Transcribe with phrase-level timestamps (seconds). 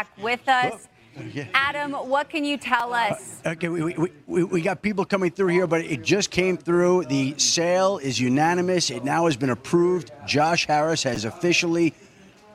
[0.00, 0.88] Back with us.
[1.18, 3.42] Oh, Adam, what can you tell uh, us?
[3.44, 7.04] Okay, we, we, we, we got people coming through here, but it just came through.
[7.04, 8.90] The sale is unanimous.
[8.90, 10.10] It now has been approved.
[10.26, 11.92] Josh Harris has officially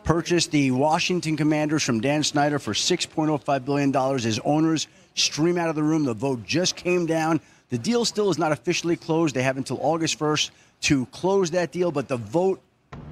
[0.04, 4.18] purchased the Washington Commanders from Dan Snyder for $6.05 billion.
[4.20, 6.06] His owners stream out of the room.
[6.06, 7.42] The vote just came down.
[7.70, 9.36] The deal still is not officially closed.
[9.36, 10.50] They have until August 1st
[10.82, 12.62] to close that deal, but the vote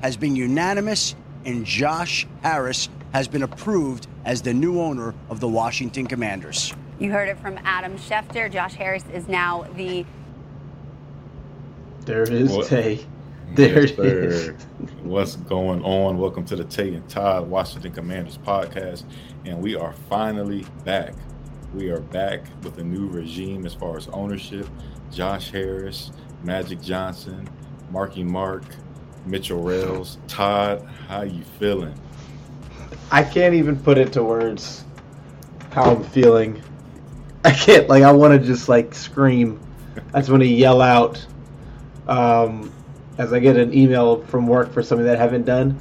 [0.01, 1.15] has been unanimous,
[1.45, 6.74] and Josh Harris has been approved as the new owner of the Washington Commanders.
[7.00, 8.51] You heard it from Adam Schefter.
[8.51, 10.06] Josh Harris is now the.
[12.06, 12.68] There it is, What?
[12.68, 13.06] Tay.
[13.53, 14.66] There Yes, it is.
[15.03, 16.18] What's going on?
[16.18, 19.03] Welcome to the Tay and Todd Washington Commanders podcast.
[19.45, 21.13] And we are finally back.
[21.75, 24.68] We are back with a new regime as far as ownership.
[25.12, 26.12] Josh Harris,
[26.44, 27.47] Magic Johnson,
[27.91, 28.63] Marky Mark,
[29.28, 30.18] Mitchell Rales.
[30.28, 31.94] Todd, how you feeling?
[33.13, 34.84] I can't even put it to words
[35.72, 36.63] how I'm feeling.
[37.46, 39.59] I can't like I want to just like scream.
[40.16, 41.24] I just want to yell out
[42.07, 42.74] um,
[43.19, 45.79] as I get an email from work for something that I haven't done.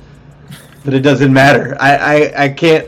[0.84, 1.74] But it doesn't matter.
[1.80, 2.86] I I, I can't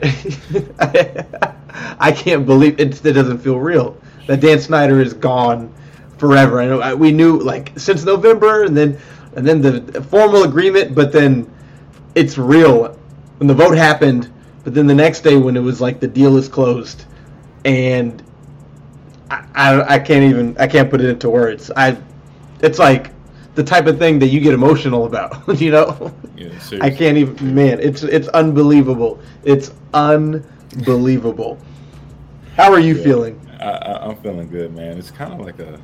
[1.99, 3.03] I, can't believe it.
[3.03, 3.97] It doesn't feel real.
[4.27, 5.75] That Dan Snyder is gone
[6.19, 6.61] forever.
[6.61, 9.01] I know I, we knew like since November, and then
[9.37, 11.51] and then the formal agreement, but then
[12.15, 12.89] it's real
[13.39, 14.31] when the vote happened.
[14.65, 17.05] But then the next day, when it was like the deal is closed,
[17.65, 18.23] and
[19.31, 21.71] I, I, I can't even I can't put it into words.
[21.77, 21.99] I
[22.61, 23.11] it's like
[23.55, 26.13] the type of thing that you get emotional about, you know.
[26.37, 26.49] Yeah,
[26.81, 27.55] I can't even.
[27.55, 29.21] Man, it's it's unbelievable.
[29.45, 31.59] It's unbelievable.
[32.57, 33.03] How are you Yeah.
[33.05, 33.41] feeling?
[33.61, 34.99] I, I, I'm feeling good, man.
[34.99, 35.79] It's kind of like a,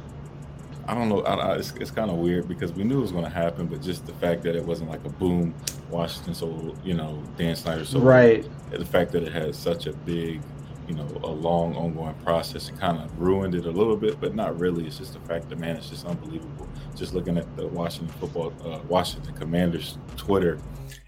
[0.91, 1.21] I don't know.
[1.23, 3.67] I, I, it's it's kind of weird because we knew it was going to happen,
[3.67, 5.55] but just the fact that it wasn't like a boom,
[5.91, 6.35] Washington.
[6.35, 7.85] So you know, Dan Snyder.
[7.85, 8.45] So Right.
[8.71, 10.41] The fact that it had such a big,
[10.89, 14.35] you know, a long ongoing process, it kind of ruined it a little bit, but
[14.35, 14.87] not really.
[14.87, 16.69] It's just the fact that man, it's just unbelievable.
[16.97, 20.59] Just looking at the Washington football, uh, Washington Commanders Twitter,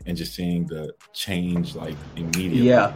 [0.06, 2.68] and just seeing the change like immediately.
[2.68, 2.92] Yeah.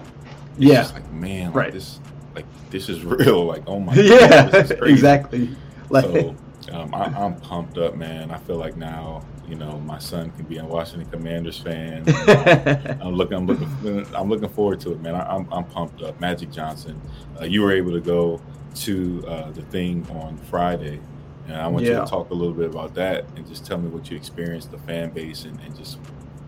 [0.58, 0.88] Yeah.
[0.94, 1.72] like man, like Right.
[1.72, 2.00] this,
[2.36, 3.44] like this is real.
[3.44, 4.94] Like oh my, yeah, God, this is crazy.
[4.94, 5.50] exactly.
[5.90, 6.34] Like, So
[6.72, 8.30] um, I, I'm pumped up, man.
[8.30, 12.04] I feel like now, you know, my son can be a Washington Commanders fan.
[13.00, 15.14] I'm looking, I'm looking, I'm looking forward to it, man.
[15.14, 16.20] I, I'm, I'm pumped up.
[16.20, 17.00] Magic Johnson,
[17.40, 18.40] uh, you were able to go
[18.76, 21.00] to uh, the thing on Friday,
[21.46, 23.88] and I want you to talk a little bit about that and just tell me
[23.88, 25.98] what you experienced, the fan base, and, and just,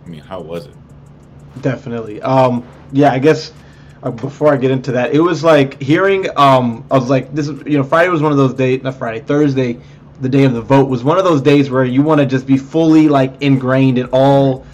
[0.04, 0.74] I mean, how was it?
[1.62, 2.20] Definitely.
[2.22, 3.52] Um, yeah, I guess
[4.02, 6.26] uh, before I get into that, it was like hearing.
[6.36, 8.82] Um, I was like, this is you know, Friday was one of those days.
[8.82, 9.80] Not Friday, Thursday,
[10.20, 12.46] the day of the vote was one of those days where you want to just
[12.46, 14.66] be fully like ingrained in all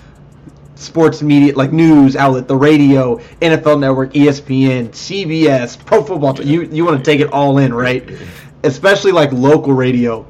[0.75, 6.41] sports media, like news outlet, the radio, NFL Network, ESPN, CBS, Pro Football.
[6.41, 8.09] You you want to take it all in, right?
[8.63, 10.27] Especially like local radio,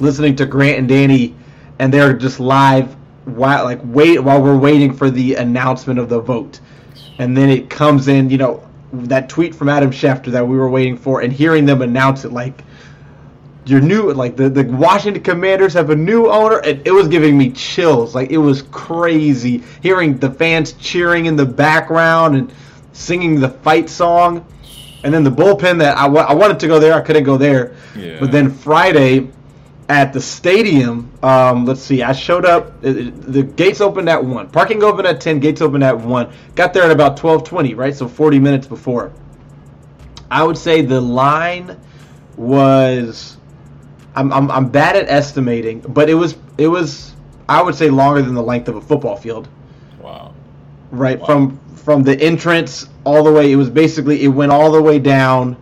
[0.00, 1.34] listening to Grant and Danny,
[1.78, 2.94] and they're just live
[3.24, 6.60] while like wait while we're waiting for the announcement of the vote,
[7.18, 8.30] and then it comes in.
[8.30, 11.82] You know that tweet from Adam Schefter that we were waiting for, and hearing them
[11.82, 12.62] announce it like
[13.64, 17.38] your new like the, the Washington Commanders have a new owner and it was giving
[17.38, 18.14] me chills.
[18.14, 22.52] Like it was crazy hearing the fans cheering in the background and
[22.92, 24.44] singing the fight song.
[25.04, 27.74] And then the bullpen that I, I wanted to go there I couldn't go there.
[27.96, 28.18] Yeah.
[28.20, 29.30] but then Friday
[29.88, 34.24] at the stadium um, let's see I showed up it- it- the gates opened at
[34.24, 37.94] 1 parking opened at 10 gates opened at 1 got there at about 12:20 right?
[37.94, 39.12] So 40 minutes before.
[40.30, 41.76] I would say the line
[42.36, 43.36] was
[44.14, 47.14] I'm, I'm, I'm bad at estimating, but it was it was
[47.48, 49.48] I would say longer than the length of a football field.
[50.00, 50.34] Wow.
[50.90, 51.26] Right Wow.
[51.26, 53.52] from from the entrance all the way.
[53.52, 55.56] It was basically it went all the way down.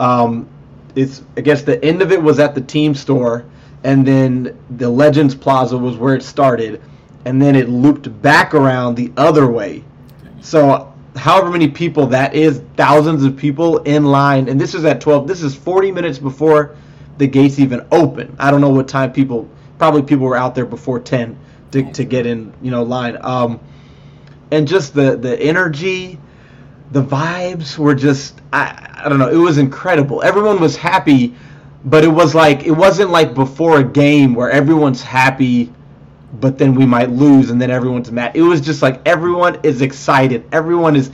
[0.00, 0.48] Um,
[0.94, 3.44] it's I guess the end of it was at the team store,
[3.84, 6.80] and then the Legends Plaza was where it started,
[7.24, 9.84] and then it looped back around the other way.
[10.40, 15.00] So however many people that is, thousands of people in line, and this is at
[15.00, 15.28] 12.
[15.28, 16.76] This is 40 minutes before
[17.18, 18.36] the gates even open.
[18.38, 19.48] I don't know what time people.
[19.78, 21.38] Probably people were out there before 10
[21.72, 23.18] to, to get in, you know, line.
[23.20, 23.60] Um,
[24.50, 26.18] and just the the energy,
[26.90, 29.28] the vibes were just I I don't know.
[29.28, 30.22] It was incredible.
[30.22, 31.34] Everyone was happy,
[31.84, 35.72] but it was like it wasn't like before a game where everyone's happy
[36.40, 38.34] but then we might lose and then everyone's mad.
[38.34, 40.44] It was just like everyone is excited.
[40.52, 41.10] Everyone is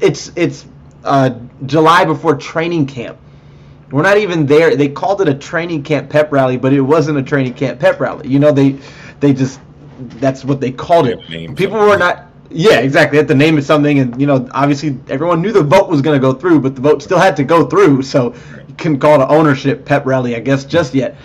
[0.00, 0.66] it's it's
[1.04, 3.18] uh, July before training camp.
[3.90, 4.76] We're not even there.
[4.76, 8.00] They called it a training camp pep rally, but it wasn't a training camp pep
[8.00, 8.28] rally.
[8.28, 8.78] You know, they
[9.20, 9.60] they just
[9.98, 11.20] that's what they called it.
[11.26, 11.72] People something.
[11.72, 13.16] were not yeah, exactly.
[13.16, 16.00] They had to name it something, and you know, obviously, everyone knew the vote was
[16.00, 18.02] going to go through, but the vote still had to go through.
[18.02, 18.34] So
[18.66, 21.16] you couldn't call it an ownership pep rally, I guess, just yet.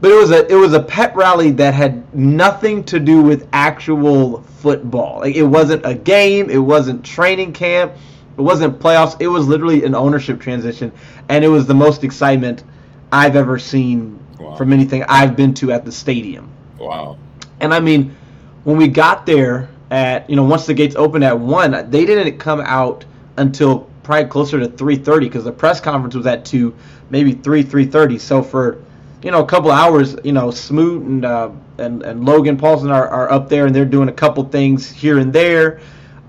[0.00, 3.48] But it was a it was a pep rally that had nothing to do with
[3.52, 5.20] actual football.
[5.20, 7.92] Like it wasn't a game, it wasn't training camp,
[8.36, 9.16] it wasn't playoffs.
[9.20, 10.92] It was literally an ownership transition,
[11.28, 12.64] and it was the most excitement
[13.12, 14.56] I've ever seen Wow.
[14.56, 16.48] from anything I've been to at the stadium.
[16.78, 17.16] Wow.
[17.60, 18.16] And I mean,
[18.64, 22.38] when we got there at you know once the gates opened at one, they didn't
[22.38, 23.04] come out
[23.36, 26.74] until probably closer to three thirty because the press conference was at two,
[27.10, 28.18] maybe three three thirty.
[28.18, 28.82] So for
[29.22, 33.08] you know a couple hours, you know Smoot and uh, and and Logan Paulsen are,
[33.08, 35.80] are up there and they're doing a couple things here and there.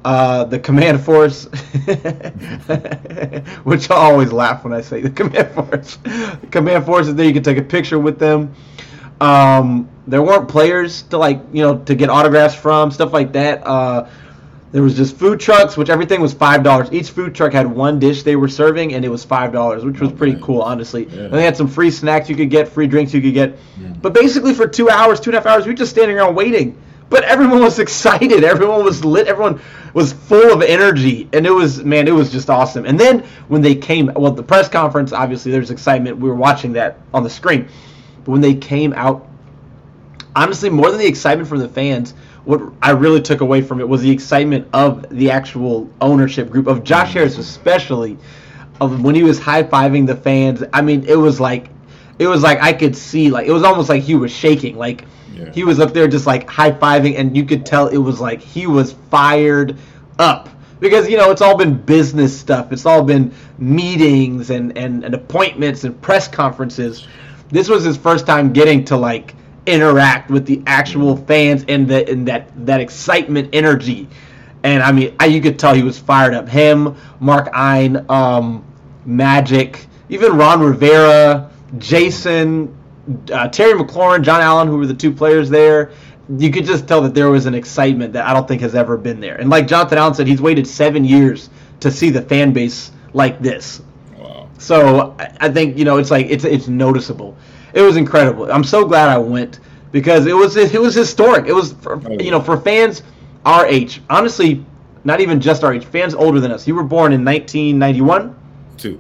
[0.06, 1.46] Uh, the command force,
[3.64, 5.96] which I always laugh when I say the command force.
[5.96, 7.26] The command force is there.
[7.26, 8.54] You can take a picture with them.
[9.20, 13.66] Um, there weren't players to like you know to get autographs from stuff like that.
[13.66, 14.08] Uh,
[14.72, 16.92] there was just food trucks, which everything was five dollars.
[16.92, 20.00] Each food truck had one dish they were serving, and it was five dollars, which
[20.00, 21.06] was pretty cool, honestly.
[21.06, 21.22] Yeah.
[21.22, 23.58] And they had some free snacks you could get, free drinks you could get.
[24.04, 26.36] But basically, for two hours, two and a half hours, we were just standing around
[26.36, 26.80] waiting.
[27.16, 28.44] But everyone was excited.
[28.44, 29.28] Everyone was lit.
[29.28, 29.62] Everyone
[29.94, 32.86] was full of energy, and it was man, it was just awesome.
[32.86, 36.18] And then when they came, well, the press conference, obviously, there's excitement.
[36.18, 37.70] We were watching that on the screen.
[38.26, 39.30] But when they came out
[40.36, 43.88] honestly, more than the excitement from the fans, what I really took away from it
[43.88, 47.20] was the excitement of the actual ownership group of Josh mm-hmm.
[47.20, 48.18] Harris, especially
[48.82, 50.66] of when he was high fiving the fans.
[50.74, 51.70] I mean, it was like,
[52.20, 55.06] it was like I could see, like it was almost like he was shaking, like
[55.36, 55.52] Yeah.
[55.52, 58.42] he was up there just like high fiving, and you could tell it was like
[58.42, 59.78] he was fired
[60.18, 60.50] up
[60.80, 62.72] because you know it's all been business stuff.
[62.72, 67.08] It's all been meetings and and, and appointments and press conferences.
[67.50, 72.10] This was his first time getting to like interact with the actual fans and the
[72.10, 74.08] and that that excitement energy.
[74.64, 76.50] And I mean, I, you could tell he was fired up.
[76.50, 78.66] Him, Mark Ein, um,
[79.06, 82.76] Magic, even Ron Rivera, Jason,
[83.32, 85.92] uh, Terry McLaurin, John Allen, who were the two players there.
[86.38, 88.98] You could just tell that there was an excitement that I don't think has ever
[88.98, 89.36] been there.
[89.36, 91.50] And like Jonathan Allen said, he's waited seven years
[91.82, 93.82] to see the fan base like this.
[94.18, 94.50] Wow.
[94.58, 97.38] So I- think you know it's like it's it's noticeable.
[97.74, 98.52] It was incredible.
[98.52, 99.60] I'm so glad I went
[99.92, 101.46] because it was it was historic.
[101.46, 103.04] It was for, you know for fans
[103.46, 104.02] our age.
[104.10, 104.66] Honestly,
[105.04, 105.86] not even just our age.
[105.86, 106.68] Fans older than us.
[106.68, 108.36] You were born in 1991,
[108.78, 109.00] Two.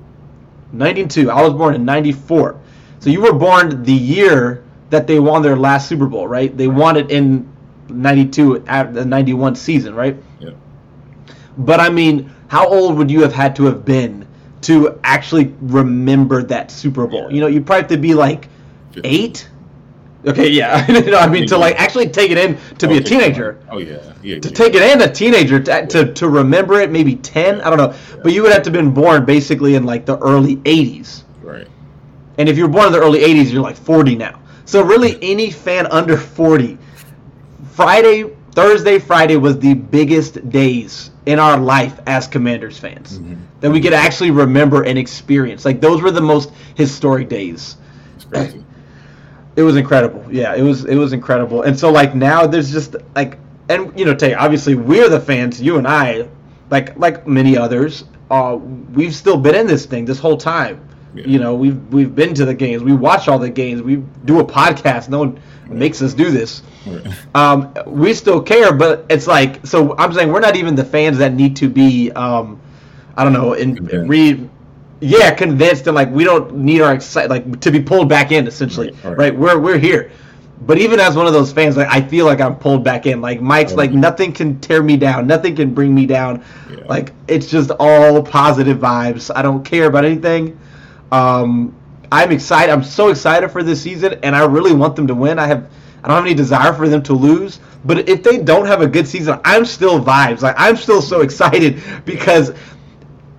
[0.73, 1.31] 92.
[1.31, 2.59] I was born in 94.
[2.99, 6.55] So you were born the year that they won their last Super Bowl, right?
[6.55, 7.51] They won it in
[7.89, 10.17] 92 at the 91 season, right?
[10.39, 10.51] Yeah.
[11.57, 14.27] But I mean, how old would you have had to have been
[14.61, 17.31] to actually remember that Super Bowl?
[17.31, 18.47] You know, you'd probably have to be like
[19.03, 19.49] eight.
[20.25, 20.85] Okay, yeah.
[20.89, 23.59] know, I mean, to like actually take it in to be a teenager.
[23.69, 24.39] Oh yeah, yeah.
[24.39, 24.55] To yeah.
[24.55, 27.61] take it in a teenager to, to, to remember it, maybe ten.
[27.61, 30.17] I don't know, but you would have to have been born basically in like the
[30.17, 31.23] early '80s.
[31.41, 31.67] Right.
[32.37, 34.41] And if you're born in the early 80s, you're like 40 now.
[34.65, 36.77] So really, any fan under 40,
[37.71, 43.19] Friday, Thursday, Friday was the biggest days in our life as Commanders fans
[43.61, 45.65] that we could actually remember and experience.
[45.65, 47.77] Like those were the most historic days.
[49.55, 50.25] It was incredible.
[50.29, 51.63] Yeah, it was it was incredible.
[51.63, 53.39] And so like now there's just like
[53.69, 56.27] and you know, Tay, obviously we're the fans, you and I,
[56.69, 58.57] like like many others, uh
[58.93, 60.87] we've still been in this thing this whole time.
[61.15, 61.25] Yeah.
[61.25, 64.39] You know, we've we've been to the games, we watch all the games, we do
[64.39, 65.09] a podcast.
[65.09, 66.61] No one makes us do this.
[66.85, 67.07] Right.
[67.33, 69.95] Um, we still care, but it's like so.
[69.97, 72.59] I'm saying we're not even the fans that need to be, um,
[73.15, 73.75] I don't know, in
[74.07, 74.49] read,
[74.99, 78.45] yeah, convinced and like we don't need our excite like to be pulled back in.
[78.45, 79.17] Essentially, Right, right?
[79.17, 79.35] right.
[79.35, 80.11] We're we're here.
[80.61, 83.19] But even as one of those fans, like I feel like I'm pulled back in.
[83.21, 86.43] Like Mike's, like nothing can tear me down, nothing can bring me down.
[86.69, 86.85] Yeah.
[86.87, 89.31] Like it's just all positive vibes.
[89.35, 90.57] I don't care about anything.
[91.11, 91.75] Um,
[92.11, 92.71] I'm excited.
[92.71, 95.39] I'm so excited for this season, and I really want them to win.
[95.39, 95.69] I have,
[96.03, 97.59] I don't have any desire for them to lose.
[97.83, 100.41] But if they don't have a good season, I'm still vibes.
[100.41, 102.53] Like I'm still so excited because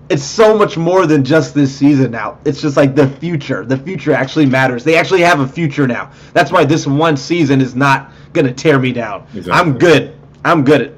[0.08, 2.38] it's so much more than just this season now.
[2.44, 3.64] It's just like the future.
[3.64, 4.85] The future actually matters.
[4.85, 6.12] They actually have a future now.
[6.32, 9.26] That's why this one season is not gonna tear me down.
[9.35, 9.52] Exactly.
[9.52, 10.16] I'm good.
[10.44, 10.92] I'm good at.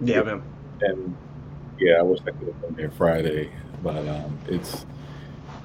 [0.00, 0.42] Yeah, man.
[0.80, 1.16] and
[1.78, 3.50] yeah, I wish I could have been there Friday,
[3.82, 4.86] but um, it's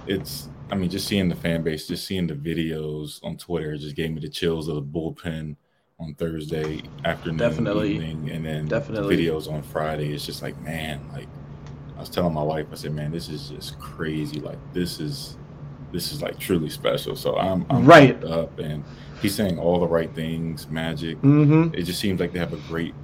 [0.08, 0.50] it's.
[0.72, 4.12] I mean, just seeing the fan base, just seeing the videos on Twitter, just gave
[4.12, 5.56] me the chills of the bullpen
[6.00, 7.94] on Thursday afternoon, Definitely.
[7.96, 9.16] evening, and then Definitely.
[9.16, 10.12] the videos on Friday.
[10.14, 11.28] It's just like, man, like
[11.96, 14.40] I was telling my wife, I said, man, this is just crazy.
[14.40, 15.38] Like this is
[15.92, 17.16] this is like truly special.
[17.16, 18.22] So I'm, I'm Right.
[18.24, 18.84] up, and
[19.22, 20.68] he's saying all the right things.
[20.72, 21.22] Magic.
[21.22, 21.76] Mm-hmm.
[21.76, 22.96] It just seems like they have a great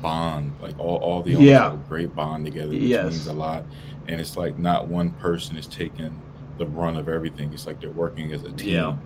[0.00, 0.52] bond.
[0.60, 1.62] Like all, all the owners Yeah.
[1.70, 3.12] have a great bond together, which Yes.
[3.12, 3.64] means a lot.
[4.08, 6.20] And it's like not one person is taking
[6.64, 7.52] the brunt of everything.
[7.52, 8.68] It's like they're working as a team.
[8.74, 8.96] Yeah.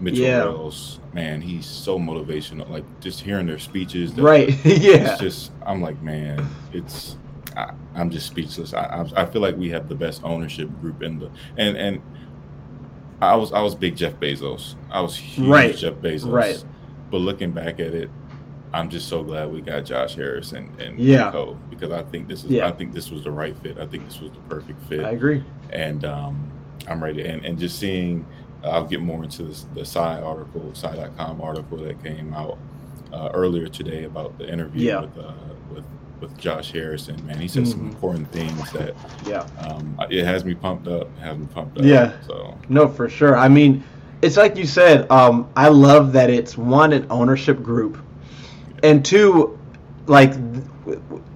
[0.00, 0.44] Mitchell Yeah.
[0.44, 2.68] Wells, man, he's so motivational.
[2.68, 4.48] Like just hearing their speeches, their- Right.
[4.64, 5.12] yeah.
[5.12, 7.16] It's just I'm like, man, it's
[7.56, 8.74] I, I'm just speechless.
[8.74, 8.84] I,
[9.16, 12.02] I I feel like we have the best ownership group in the and and
[13.20, 14.74] I was I was big Jeff Bezos.
[14.90, 15.76] I was huge Right.
[15.76, 16.32] Jeff Bezos.
[16.32, 16.62] Right.
[17.10, 18.10] But looking back at it,
[18.72, 21.26] I'm just so glad we got Josh Harris and and Yeah.
[21.26, 22.66] Nico because I think this is Yeah.
[22.66, 23.78] I think this was the right fit.
[23.78, 25.44] I think this was the perfect fit I agree.
[25.70, 26.50] and um,
[26.88, 27.24] I'm ready.
[27.26, 28.26] And, and just seeing,
[28.62, 32.58] I'll get more into this, the side article, side.com article that came out
[33.12, 35.00] uh, earlier today about the interview Yeah.
[35.02, 35.32] with, uh,
[35.74, 35.84] with
[36.20, 37.24] with Josh Harrison.
[37.26, 37.88] Man, he said some Mhm.
[37.92, 38.94] important things that
[39.26, 39.44] Yeah.
[39.58, 41.08] um, it has me pumped up.
[41.18, 41.84] Has me pumped up.
[41.84, 42.12] Yeah.
[42.26, 43.36] So No, for sure.
[43.36, 43.82] I mean,
[44.22, 45.10] it's like you said.
[45.10, 47.98] Um, I love that it's one an ownership group,
[48.82, 49.58] and two,
[50.06, 50.32] like,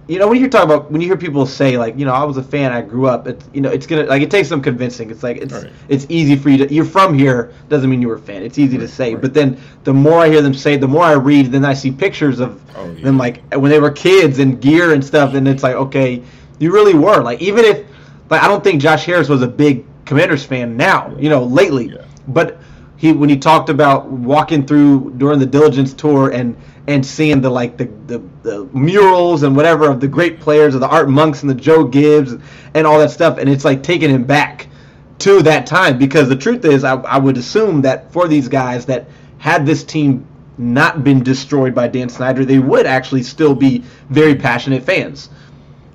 [0.09, 2.25] you know, when you talk about when you hear people say like, you know, I
[2.25, 3.29] was a fan, I grew up.
[3.29, 5.11] It's you know, it's gonna like it takes some convincing.
[5.11, 5.71] It's like it's Right.
[5.89, 6.73] it's easy for you to.
[6.75, 8.43] You're from here doesn't mean you were a fan.
[8.43, 9.21] It's easy to say, right.
[9.23, 11.91] but then the more I hear them say, the more I read, then I see
[11.91, 13.05] pictures of Oh, yeah.
[13.05, 16.23] them like when they were kids and gear and stuff, and it's like, okay,
[16.59, 17.87] you really were like even if
[18.31, 21.89] like I don't think Josh Harris was a big Commanders fan now, you know, lately,
[21.91, 21.99] Yeah.
[22.29, 22.59] but
[22.97, 26.57] he when he talked about walking through during the diligence tour and
[26.89, 30.81] and seeing the like the, the the murals and whatever of the great players of
[30.81, 32.35] the Art Monks and the Joe Gibbs
[32.75, 34.67] and all that stuff, and it's like taking him back
[35.19, 38.87] to that time because the truth is I, I would assume that for these guys
[38.87, 39.07] that
[39.39, 40.27] had this team
[40.57, 45.31] not been destroyed by Dan Snyder, they would actually still be very passionate fans.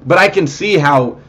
[0.05, 1.19] But I can see how,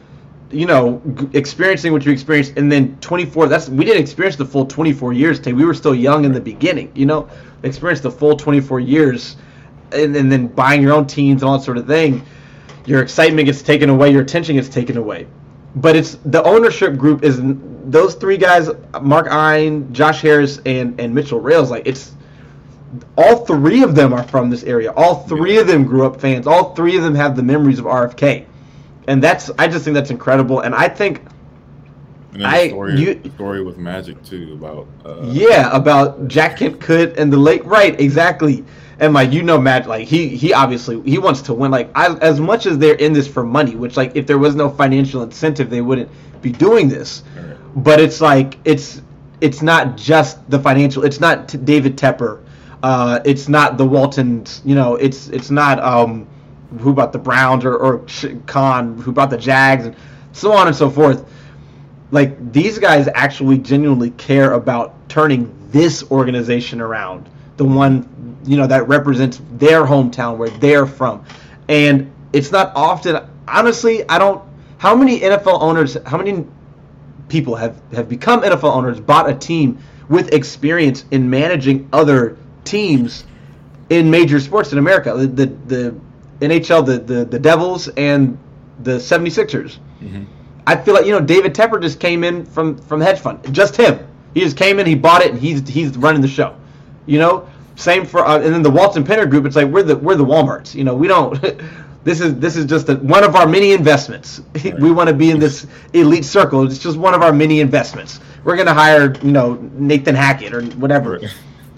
[0.51, 1.01] you know,
[1.33, 3.47] experiencing what you experienced, and then 24.
[3.47, 5.39] That's we didn't experience the full 24 years.
[5.39, 5.53] Tay.
[5.53, 6.91] We were still young in the beginning.
[6.95, 7.29] You know,
[7.63, 9.37] experience the full 24 years,
[9.95, 12.23] and, and then buying your own teams and all that sort of thing.
[12.85, 14.11] Your excitement gets taken away.
[14.11, 15.27] Your attention gets taken away.
[15.75, 18.69] But it's the ownership group is those three guys:
[19.01, 21.71] Mark Ein, Josh Harris, and and Mitchell Rales.
[21.71, 22.13] Like it's
[23.17, 24.91] all three of them are from this area.
[24.91, 26.47] All three of them grew up fans.
[26.47, 28.45] All three of them have the memories of RFK,
[29.07, 30.61] and that's I just think that's incredible.
[30.61, 31.21] And I think
[32.33, 36.27] and then I- the story, you- the story with Magic too about uh, yeah about
[36.27, 38.63] Jack Kent Cooke and the late right exactly.
[38.99, 41.71] And like you know, Matt, like he he obviously he wants to win.
[41.71, 44.55] Like I, as much as they're in this for money, which like if there was
[44.55, 46.09] no financial incentive, they wouldn't
[46.41, 47.23] be doing this.
[47.35, 47.57] Right.
[47.75, 49.01] But it's like it's
[49.41, 51.03] it's not just the financial.
[51.03, 52.41] It's not t- David Tepper.
[52.83, 54.61] Uh, it's not the Waltons.
[54.63, 56.27] You know, it's it's not um,
[56.79, 58.05] who bought the Browns or, or
[58.45, 59.95] Khan who bought the Jags and
[60.31, 61.29] so on and so forth.
[62.11, 68.67] Like these guys actually genuinely care about turning this organization around, the one you know
[68.67, 71.25] that represents their hometown where they're from,
[71.69, 73.23] and it's not often.
[73.47, 74.43] Honestly, I don't.
[74.77, 75.97] How many NFL owners?
[76.05, 76.45] How many
[77.29, 78.99] people have have become NFL owners?
[78.99, 83.25] Bought a team with experience in managing other teams
[83.89, 85.13] in major sports in America.
[85.15, 85.95] The the, the
[86.41, 88.37] NHL, the, the the Devils and
[88.83, 89.77] the 76ers.
[90.01, 90.23] Mm-hmm.
[90.67, 93.75] I feel like you know David Tepper just came in from from hedge fund, just
[93.75, 94.05] him.
[94.33, 96.55] He just came in, he bought it, and he's he's running the show.
[97.05, 99.45] You know, same for uh, and then the Walton Penner Group.
[99.45, 100.75] It's like we're the we're the WalMarts.
[100.75, 101.39] You know, we don't.
[102.03, 104.41] this is this is just a, one of our many investments.
[104.65, 104.79] Right.
[104.79, 106.65] we want to be in this elite circle.
[106.65, 108.19] It's just one of our many investments.
[108.43, 111.19] We're gonna hire you know Nathan Hackett or whatever.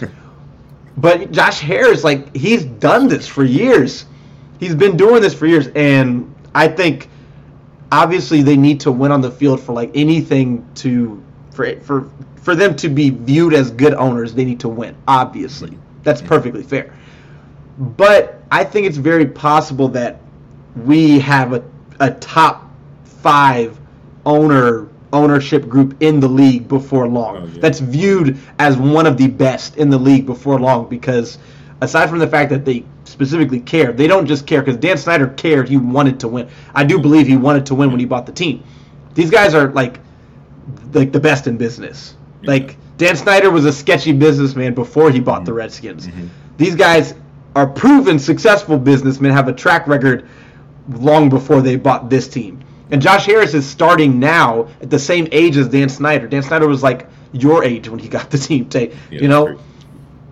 [0.96, 4.06] but Josh Harris, like he's done this for years.
[4.58, 7.08] He's been doing this for years, and I think
[7.92, 11.22] obviously they need to win on the field for like anything to
[11.58, 15.76] for for for them to be viewed as good owners they need to win obviously
[16.04, 16.94] that's perfectly fair
[17.78, 20.20] but i think it's very possible that
[20.84, 21.64] we have a,
[21.98, 22.70] a top
[23.04, 23.76] five
[24.24, 27.60] owner ownership group in the league before long oh, yeah.
[27.60, 31.38] that's viewed as one of the best in the league before long because
[31.80, 33.90] aside from the fact that they specifically care.
[33.90, 35.66] They don't just care because Dan Snyder cared.
[35.66, 36.48] He wanted to win.
[36.74, 38.62] I do believe he wanted to win when he bought the team.
[39.14, 39.98] These guys are like
[40.92, 42.14] like the best in business.
[42.42, 42.50] Yeah.
[42.50, 45.44] Like Dan Snyder was a sketchy businessman before he bought mm-hmm.
[45.46, 46.06] the Redskins.
[46.06, 46.26] Mm-hmm.
[46.56, 47.14] These guys
[47.54, 50.28] are proven successful businessmen, have a track record
[50.88, 52.64] long before they bought this team.
[52.90, 56.26] And Josh Harris is starting now at the same age as Dan Snyder.
[56.26, 58.68] Dan Snyder was like your age when he got the team.
[58.68, 59.58] Tay, yeah, you know,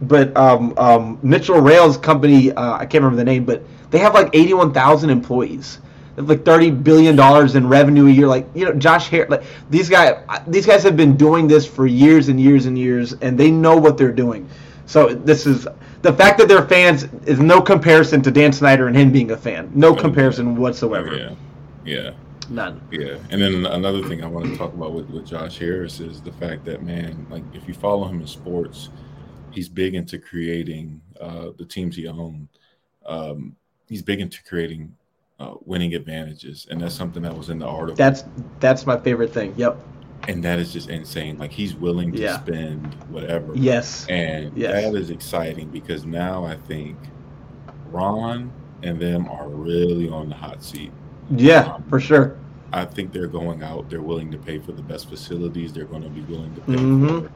[0.03, 4.15] but um, um, Mitchell Rales company, uh, I can't remember the name, but they have
[4.15, 5.79] like 81,000 employees.
[6.17, 8.27] They have like 30 billion dollars in revenue a year.
[8.27, 11.87] Like you know, Josh Hare, like these guys, these guys have been doing this for
[11.87, 14.49] years and years and years, and they know what they're doing.
[14.87, 15.69] So this is
[16.03, 19.37] the fact that they're fans is no comparison to Dan Snyder and him being a
[19.37, 19.71] fan.
[19.75, 21.17] No comparison whatsoever.
[21.17, 21.35] Yeah,
[21.85, 22.11] yeah.
[22.49, 22.81] None.
[22.91, 26.23] Yeah, and then another thing I want to talk about with, with Josh Harris is
[26.23, 28.89] the fact that man, like if you follow him in sports,
[29.51, 32.49] he's big into creating uh, the teams he owns.
[33.05, 33.57] Um,
[33.89, 34.95] he's big into creating
[35.39, 37.97] uh, winning advantages, and that's something that was in the article.
[37.97, 38.25] That's
[38.61, 39.55] that's my favorite thing.
[39.57, 39.81] Yep.
[40.29, 41.39] And that is just insane.
[41.39, 42.39] Like he's willing to yeah.
[42.39, 43.55] spend whatever.
[43.55, 44.07] Yes.
[44.09, 44.73] And yes.
[44.73, 46.97] that is exciting because now I think
[47.91, 48.51] Ron
[48.83, 50.91] and them are really on the hot seat.
[51.31, 52.39] Yeah, um, for sure.
[52.73, 53.89] I think they're going out.
[53.89, 55.73] They're willing to pay for the best facilities.
[55.73, 57.27] They're going to be willing to pay mm-hmm.
[57.27, 57.31] for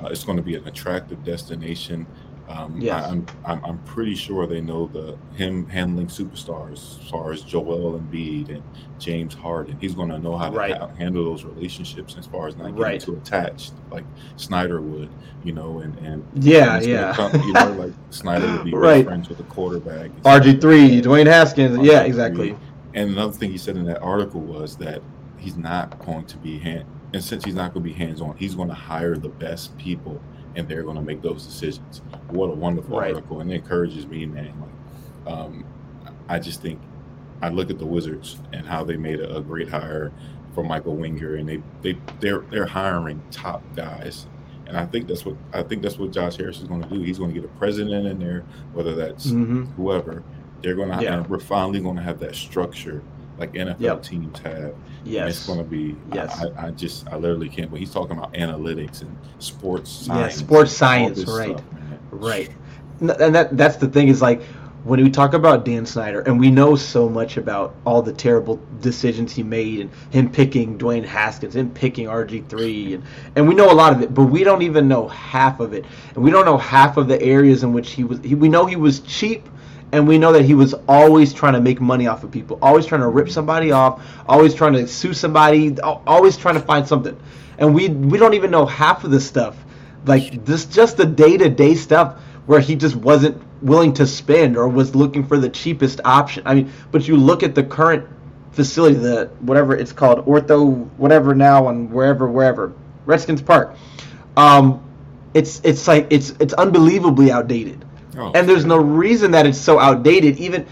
[0.00, 2.06] uh, it's going to be an attractive destination.
[2.48, 3.04] Um, yes.
[3.04, 7.42] I, am I'm, I'm pretty sure they know the him handling superstars as far as
[7.42, 8.62] Joel Embiid and
[8.98, 9.76] James Harden.
[9.80, 10.76] He's going to know how to right.
[10.76, 13.00] ha- handle those relationships as far as not getting right.
[13.00, 14.04] too attached, like
[14.36, 15.10] Snyder would,
[15.42, 15.80] you know.
[15.80, 19.04] And and yeah, yeah, come, you know, like Snyder would be right.
[19.04, 20.10] friends with the quarterback.
[20.22, 21.78] RG three, Dwayne Haskins.
[21.78, 21.84] RG3.
[21.84, 22.56] Yeah, exactly.
[22.94, 25.02] And another thing he said in that article was that
[25.36, 28.36] he's not going to be hand and since he's not going to be hands on,
[28.36, 30.20] he's going to hire the best people
[30.56, 32.02] and they're going to make those decisions.
[32.28, 33.14] What a wonderful right.
[33.14, 33.40] article.
[33.40, 34.52] And it encourages me, man.
[34.60, 35.64] Like, um,
[36.28, 36.80] I just think
[37.42, 40.12] I look at the Wizards and how they made a, a great hire
[40.54, 44.26] for Michael Winger and they, they, they're, they're hiring top guys
[44.66, 47.00] and I think that's what I think that's what Josh Harris is going to do.
[47.00, 49.64] He's going to get a president in there, whether that's mm-hmm.
[49.76, 50.24] whoever.
[50.62, 51.02] They're going to.
[51.02, 51.20] Yeah.
[51.22, 53.02] we're finally going to have that structure
[53.38, 54.02] like NFL yep.
[54.02, 54.74] teams have.
[55.04, 55.96] Yes, it's going to be.
[56.12, 57.70] Yes, I, I, just I literally can't.
[57.70, 60.34] But he's talking about analytics and sports science.
[60.34, 61.64] Yeah, sports science, right, stuff,
[62.10, 62.50] right.
[63.00, 64.42] And that that's the thing is like
[64.86, 68.60] when we talk about Dan Snyder, and we know so much about all the terrible
[68.80, 73.70] decisions he made, and him picking Dwayne Haskins, him picking RG3, and, and we know
[73.70, 76.44] a lot of it, but we don't even know half of it, and we don't
[76.44, 78.20] know half of the areas in which he was.
[78.20, 79.48] He, we know he was cheap
[79.96, 82.84] and we know that he was always trying to make money off of people, always
[82.84, 87.18] trying to rip somebody off, always trying to sue somebody, always trying to find something.
[87.56, 89.56] And we we don't even know half of this stuff.
[90.04, 94.94] Like this just the day-to-day stuff where he just wasn't willing to spend or was
[94.94, 96.42] looking for the cheapest option.
[96.44, 98.06] I mean, but you look at the current
[98.52, 102.74] facility, the whatever it's called, Ortho whatever now and wherever wherever,
[103.06, 103.74] Redskins Park.
[104.36, 104.84] Um,
[105.32, 107.85] it's it's like it's it's unbelievably outdated.
[108.18, 110.38] Oh, and there's no reason that it's so outdated.
[110.38, 110.66] Even,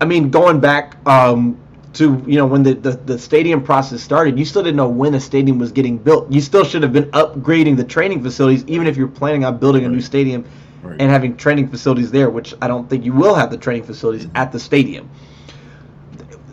[0.00, 1.56] I mean, going back um,
[1.94, 5.14] to you know when the, the, the stadium process started, you still didn't know when
[5.14, 6.30] a stadium was getting built.
[6.30, 9.84] You still should have been upgrading the training facilities, even if you're planning on building
[9.84, 10.44] a new stadium
[10.82, 11.00] right.
[11.00, 12.30] and having training facilities there.
[12.30, 14.36] Which I don't think you will have the training facilities mm-hmm.
[14.36, 15.08] at the stadium.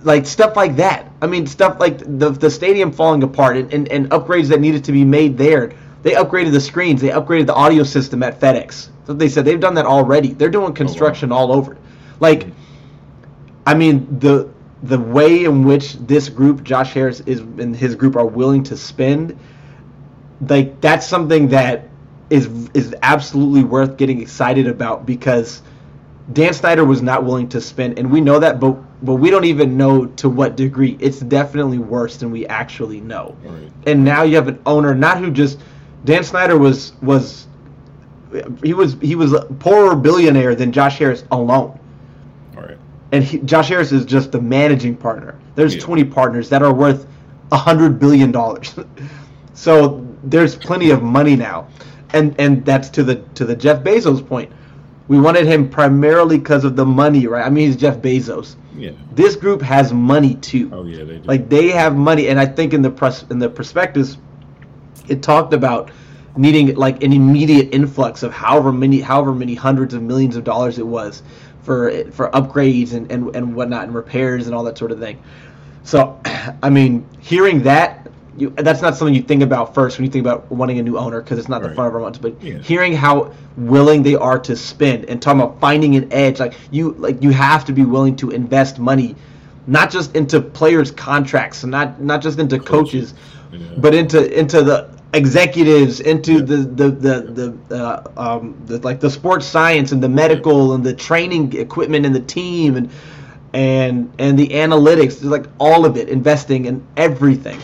[0.06, 1.12] like stuff like that.
[1.22, 4.84] I mean, stuff like the the stadium falling apart and, and, and upgrades that needed
[4.86, 5.74] to be made there.
[6.06, 7.02] They upgraded the screens.
[7.02, 8.90] They upgraded the audio system at FedEx.
[9.08, 10.34] So they said they've done that already.
[10.34, 11.80] They're doing oh, construction all over.
[12.20, 12.46] Like,
[13.66, 14.48] I mean the
[14.84, 18.78] the way in which this group, Josh Harris is and his group are willing to
[18.78, 19.36] spend,
[20.48, 21.90] like that's something that
[22.30, 25.64] is is absolutely worth getting excited about because
[26.32, 29.46] Dan Snyder was not willing to spend, and we know that, but but we don't
[29.46, 30.98] even know to what degree.
[31.00, 33.36] It's definitely worse than we actually know.
[33.44, 33.72] Right.
[33.88, 35.58] And now you have an owner not who just
[36.06, 37.48] Dan Snyder was was
[38.64, 41.80] he was he was a poorer billionaire than Josh Harris alone.
[42.56, 42.78] All right.
[43.12, 45.36] And he, Josh Harris is just the managing partner.
[45.56, 45.82] There's Yeah.
[45.82, 47.08] 20 partners that are worth
[47.52, 48.76] a hundred billion dollars.
[49.54, 51.68] so there's plenty of money now,
[52.14, 54.52] and and that's to the to the Jeff Bezos point.
[55.08, 57.46] We wanted him primarily because of the money, right?
[57.46, 58.56] I mean, he's Jeff Bezos.
[58.76, 58.92] Yeah.
[59.14, 60.70] This group has money too.
[60.74, 61.24] Oh yeah, they do.
[61.24, 64.18] Like they have money, and I think in the press in the prospectus,
[65.08, 65.92] it talked about
[66.38, 70.78] needing like an immediate influx of however many however many hundreds of millions of dollars
[70.80, 71.24] it was
[71.64, 75.22] for for upgrades and and, and whatnot and repairs and all that sort of thing.
[75.84, 76.20] So,
[76.64, 78.02] I mean, hearing that.
[78.38, 80.98] You, that's not something you think about first when you think about wanting a new
[80.98, 82.18] owner because it's not the front of our minds.
[82.18, 82.58] But Yeah.
[82.58, 86.92] hearing how willing they are to spend and talking about finding an edge, like you
[87.00, 89.16] like you have to be willing to invest money,
[89.68, 93.14] not just into players' contracts, and not not just into coaches,
[93.54, 93.60] Yeah.
[93.78, 99.10] but into into the executives, into the the the, the, uh, um, the like the
[99.10, 102.90] sports science and the medical and the training equipment and the team and
[103.54, 107.60] and and the analytics, like all of it, investing in everything,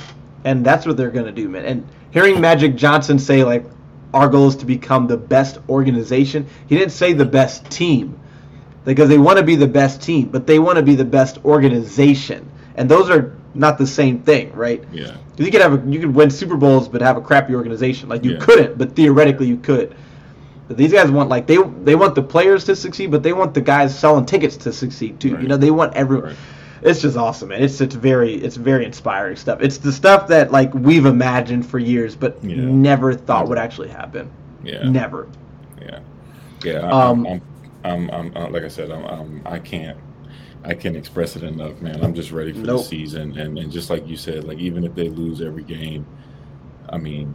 [0.45, 1.65] and that's what they're gonna do, man.
[1.65, 3.65] And hearing Magic Johnson say like,
[4.13, 6.47] our goal is to become the best organization.
[6.67, 8.17] He didn't say the best team,
[8.85, 11.43] because they want to be the best team, but they want to be the best
[11.43, 14.83] organization, and those are not the same thing, right?
[14.91, 15.07] Yeah.
[15.07, 18.09] 'Cause you could have a, you could win Super Bowls but have a crappy organization.
[18.09, 18.39] Like you Yeah.
[18.39, 19.95] couldn't, but theoretically you could.
[20.67, 23.53] But these guys want like they they want the players to succeed, but they want
[23.53, 25.29] the guys selling tickets to succeed too.
[25.41, 26.27] You know, they want everyone.
[26.29, 26.35] Right.
[26.83, 27.61] It's just awesome, man.
[27.61, 29.59] It's it's very it's very inspiring stuff.
[29.61, 32.55] It's the stuff that like we've imagined for years, but Yeah.
[32.57, 34.29] never thought would actually happen.
[34.63, 34.83] Yeah.
[34.89, 35.27] Never.
[35.81, 35.99] Yeah,
[36.63, 36.79] yeah.
[36.87, 37.41] I, Um, I'm,
[37.83, 39.97] I'm, I'm, I'm, like I said, I'm, I'm, I can't,
[40.63, 42.03] I can't express it enough, man.
[42.03, 44.93] I'm just ready for the season, and and just like you said, like even if
[44.95, 46.05] they lose every game,
[46.89, 47.33] I mean,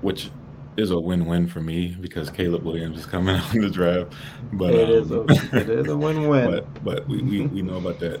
[0.00, 0.30] which
[0.76, 4.12] is a win-win for me because Caleb Williams is coming out in the draft.
[4.52, 6.50] But It is um, a- it is a win-win.
[6.50, 8.20] But but we, we, we know about that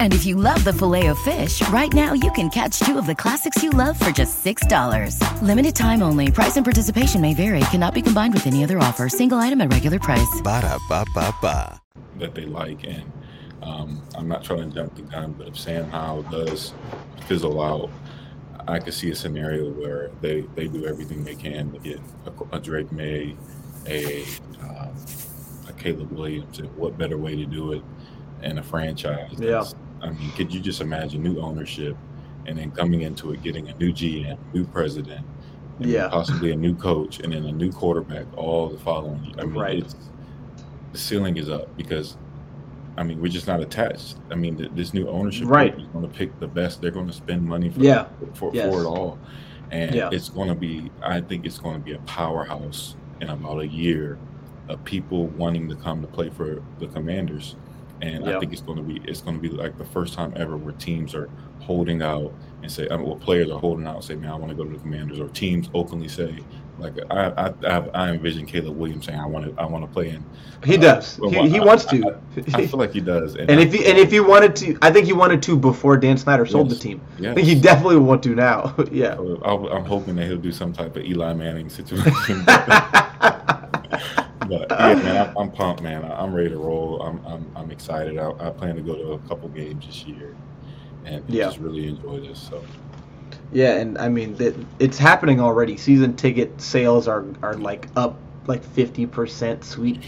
[0.00, 3.06] And if you love the filet of fish, right now you can catch two of
[3.06, 5.20] the classics you love for just $6.
[5.42, 6.30] Limited time only.
[6.30, 7.60] Price and participation may vary.
[7.70, 9.08] Cannot be combined with any other offer.
[9.10, 10.40] Single item at regular price.
[10.42, 11.80] Ba-da-ba-ba-ba.
[12.18, 12.84] that they like.
[12.84, 13.12] And
[13.62, 16.72] um, I'm not trying to jump the gun, but if Sam Howell does
[17.26, 17.90] fizzle out,
[18.68, 22.56] I could see a scenario where they, they do everything they can to get a,
[22.56, 23.36] a Drake Maye,
[23.86, 24.24] a
[24.62, 24.94] um,
[25.68, 26.58] a Caleb Williams.
[26.58, 27.82] And what better way to do it
[28.42, 29.34] in a franchise?
[29.38, 29.64] Yeah.
[30.02, 31.96] I mean, could you just imagine new ownership
[32.46, 35.24] and then coming into it, getting a new GM, new president,
[35.80, 36.08] and Yeah.
[36.08, 39.34] possibly a new coach, and then a new quarterback all the following year?
[39.38, 39.78] I mean, Right.
[39.78, 39.94] it's
[40.92, 42.16] the ceiling is up because
[42.98, 44.16] I mean we're just not attached.
[44.30, 45.78] I mean th- this new ownership Right.
[45.78, 46.80] is going to pick the best.
[46.80, 48.06] They're going to spend money for Yeah.
[48.34, 48.72] for, Yes.
[48.72, 49.18] for it all,
[49.70, 50.08] and Yeah.
[50.12, 50.90] it's going to be.
[51.02, 54.18] I think it's going to be a powerhouse in about a year
[54.68, 57.56] of people wanting to come to play for the Commanders,
[58.02, 58.36] and Yeah.
[58.36, 60.56] I think it's going to be it's going to be like the first time ever
[60.56, 61.28] where teams are
[61.60, 62.32] holding out
[62.62, 64.56] and say, I mean, well, players are holding out and say, man, I want to
[64.56, 66.38] go to the Commanders, or teams openly say,
[66.78, 69.90] like I I, I, I envision Caleb Williams saying, I want to I want to
[69.92, 70.24] play in.
[70.64, 71.18] He uh, does.
[71.18, 72.18] well, He, he I- wants I- to.
[72.54, 73.34] I, feel like he does.
[73.36, 76.16] And if he and if he wanted to, I think he wanted to before Dan
[76.18, 76.78] Snyder sold Yes.
[76.78, 77.00] the team.
[77.20, 78.74] I think he definitely would want to now.
[78.92, 79.16] yeah.
[79.44, 82.44] I, I'm hoping that he'll do some type of Eli Manning situation.
[84.48, 86.04] but yeah, man, I'm, I'm, pumped, man.
[86.04, 87.02] I'm ready to roll.
[87.02, 88.18] I'm I'm, I'm excited.
[88.18, 90.34] I, I, plan to go to a couple games this year,
[91.04, 91.44] and yeah.
[91.44, 92.40] just really enjoy this.
[92.40, 92.62] So.
[93.52, 94.36] Yeah, and I mean
[94.78, 95.76] it's happening already.
[95.76, 100.00] Season ticket sales are are like up like 50% sweet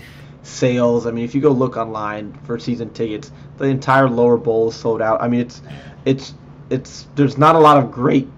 [0.42, 1.06] sales.
[1.06, 4.76] I mean, if you go look online for season tickets, the entire lower bowl is
[4.76, 5.22] sold out.
[5.22, 5.62] I mean, it's
[6.04, 6.34] it's
[6.70, 8.28] it's there's not a lot of great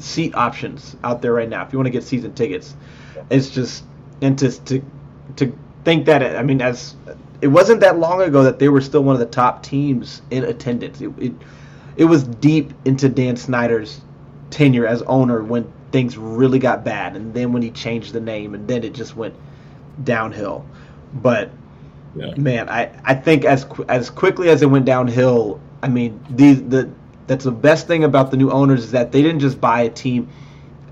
[0.00, 1.64] seat options out there right now.
[1.64, 2.74] If you want to get season tickets,
[3.30, 3.84] it's just
[4.22, 4.82] and to to
[5.36, 6.96] to think that I mean, as
[7.40, 10.44] it wasn't that long ago that they were still one of the top teams in
[10.44, 11.00] attendance.
[11.00, 11.32] It it,
[11.96, 14.00] it was deep into Dan Snyder's
[14.50, 18.54] tenure as owner when things really got bad, and then when he changed the name,
[18.54, 19.34] and then it just went
[20.02, 20.64] downhill.
[21.12, 21.50] But
[22.16, 22.34] yeah.
[22.36, 26.90] man, I, I think as as quickly as it went downhill, I mean these the
[27.26, 29.90] that's the best thing about the new owners is that they didn't just buy a
[29.90, 30.28] team,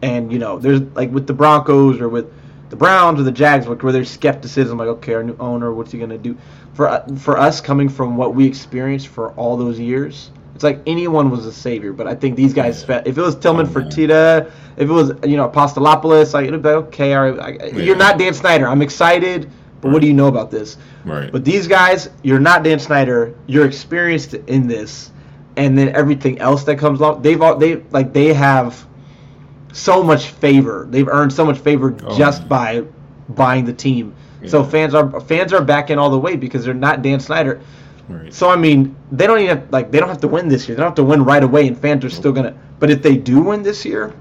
[0.03, 2.33] and you know there's like with the Broncos or with
[2.73, 5.99] the Browns or the Jags where there's skepticism like okay our new owner what's he
[5.99, 6.35] gonna do
[6.73, 11.31] for for us coming from what we experienced for all those years it's like anyone
[11.31, 12.85] was a savior, but I think these guys.
[12.89, 13.03] Yeah.
[13.05, 16.69] If it was Tillman oh, Fertitta, if it was you know Apostolopoulos, like it'd be
[16.69, 17.15] okay.
[17.15, 17.79] All right, I, yeah.
[17.79, 18.69] you're not Dan Snyder.
[18.69, 19.93] I'm excited, but right.
[19.93, 20.77] what do you know about this?
[21.05, 21.33] Right.
[21.33, 23.35] But these guys, you're not Dan Snyder.
[23.47, 25.11] You're experienced in this,
[25.57, 28.87] and then everything else that comes along, they've all they like they have
[29.73, 30.87] so much favor.
[30.89, 32.85] They've earned so much favor oh, just by
[33.29, 34.15] buying the team.
[34.41, 34.49] Yeah.
[34.49, 37.61] So fans are fans are backing all the way because they're not Dan Snyder.
[38.09, 38.33] Right.
[38.33, 40.77] So I mean, they don't even have, like they don't have to win this year.
[40.77, 42.57] They don't have to win right away, and fans are still gonna.
[42.79, 44.13] But if they do win this year,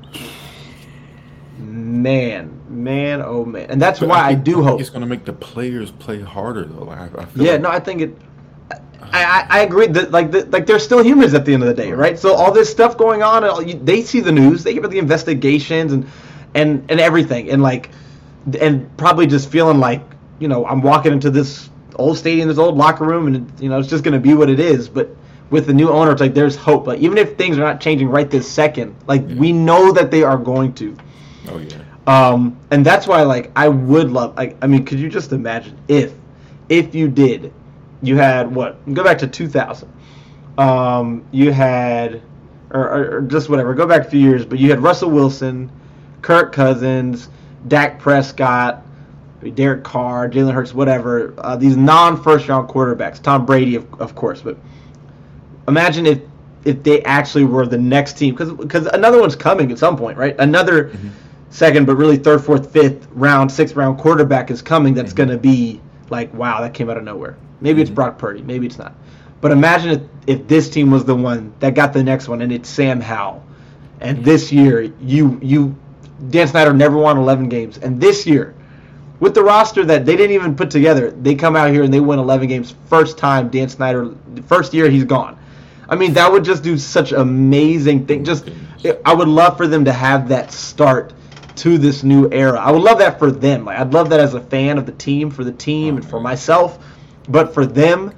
[1.58, 5.26] man, man, oh man, and that's but why I, I do hope it's gonna make
[5.26, 6.90] the players play harder though.
[6.90, 7.62] I, I yeah, like...
[7.62, 8.18] no, I think it.
[9.12, 11.74] I, I, agree that like the, like they're still humans at the end of the
[11.74, 12.18] day, right?
[12.18, 15.94] So all this stuff going on, they see the news, they hear about the investigations
[15.94, 16.10] and
[16.54, 17.90] and and everything, and like
[18.60, 20.02] and probably just feeling like
[20.40, 23.80] you know I'm walking into this old stadium, this old locker room, and you know
[23.80, 24.90] it's just going to be what it is.
[24.90, 25.10] But
[25.50, 26.88] with the new owner, it's like there's hope.
[26.88, 29.36] Like even if things are not changing right this second, like yeah.
[29.36, 30.98] we know that they are going to.
[31.50, 31.78] Oh yeah.
[32.08, 34.36] Um, and that's why like I would love.
[34.36, 36.14] Like I mean, could you just imagine if,
[36.70, 37.54] if you did,
[38.02, 38.78] you had what?
[38.94, 39.92] Go back to 2000.
[40.58, 42.22] Um, you had,
[42.72, 43.74] or, or, or just whatever.
[43.74, 45.72] Go back a few years, but you had Russell Wilson,
[46.22, 47.30] Kirk Cousins,
[47.68, 48.84] Dak Prescott.
[49.56, 54.40] Derek Carr, Jalen Hurts, whatever, uh, these non-first round quarterbacks, Tom Brady, of, of course,
[54.40, 54.56] but
[55.68, 56.22] imagine if
[56.64, 60.18] if they actually were the next team, because because another one's coming at some point,
[60.18, 60.36] right?
[60.38, 61.10] Another mm-hmm.
[61.50, 64.94] second, but really third, fourth, fifth round, sixth round quarterback is coming.
[64.94, 65.18] That's mm-hmm.
[65.18, 67.36] going to be like, wow, that came out of nowhere.
[67.62, 68.94] Maybe it's Brock Purdy, maybe it's not.
[69.40, 72.52] But imagine if, if this team was the one that got the next one, and
[72.52, 73.44] it's Sam Howell,
[74.00, 74.26] and mm-hmm.
[74.26, 75.76] this year you you
[76.30, 78.54] Dan Snyder never won 11 games, and this year
[79.22, 82.00] with the roster that they didn't even put together, they come out here and they
[82.00, 82.74] win 11 games.
[82.88, 84.16] First time Dan Snyder,
[84.48, 85.38] first year he's gone.
[85.88, 88.26] I mean, that would just do such amazing thing.
[88.26, 88.50] Just,
[89.06, 91.14] I would love for them to have that start
[91.58, 92.60] to this new era.
[92.60, 93.66] I would love that for them.
[93.66, 96.20] Like, I'd love that as a fan of the team, for the team, and for
[96.20, 96.84] myself.
[97.30, 98.14] But for them,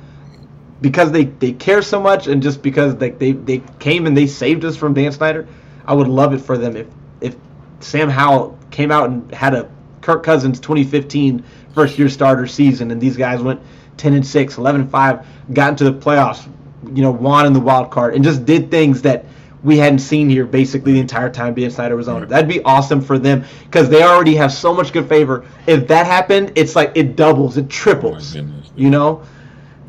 [0.82, 4.28] because they, they care so much, and just because they, they they came and they
[4.28, 5.48] saved us from Dan Snyder,
[5.86, 6.88] I would love it for them if
[7.22, 7.36] if
[7.80, 9.70] Sam Howell came out and had a
[10.02, 13.62] Kirk Cousins 2015 first year starter season, and these guys went
[13.98, 16.48] 10 and 6, 11 and 5, got into the playoffs,
[16.94, 19.26] you know, won in the wild card, and just did things that
[19.64, 22.08] we hadn't seen here basically the entire time Dan Snyder was.
[22.08, 25.46] That'd be awesome for them because they already have so much good favor.
[25.66, 29.24] If that happened, it's like it doubles, it oh triples, oh you know.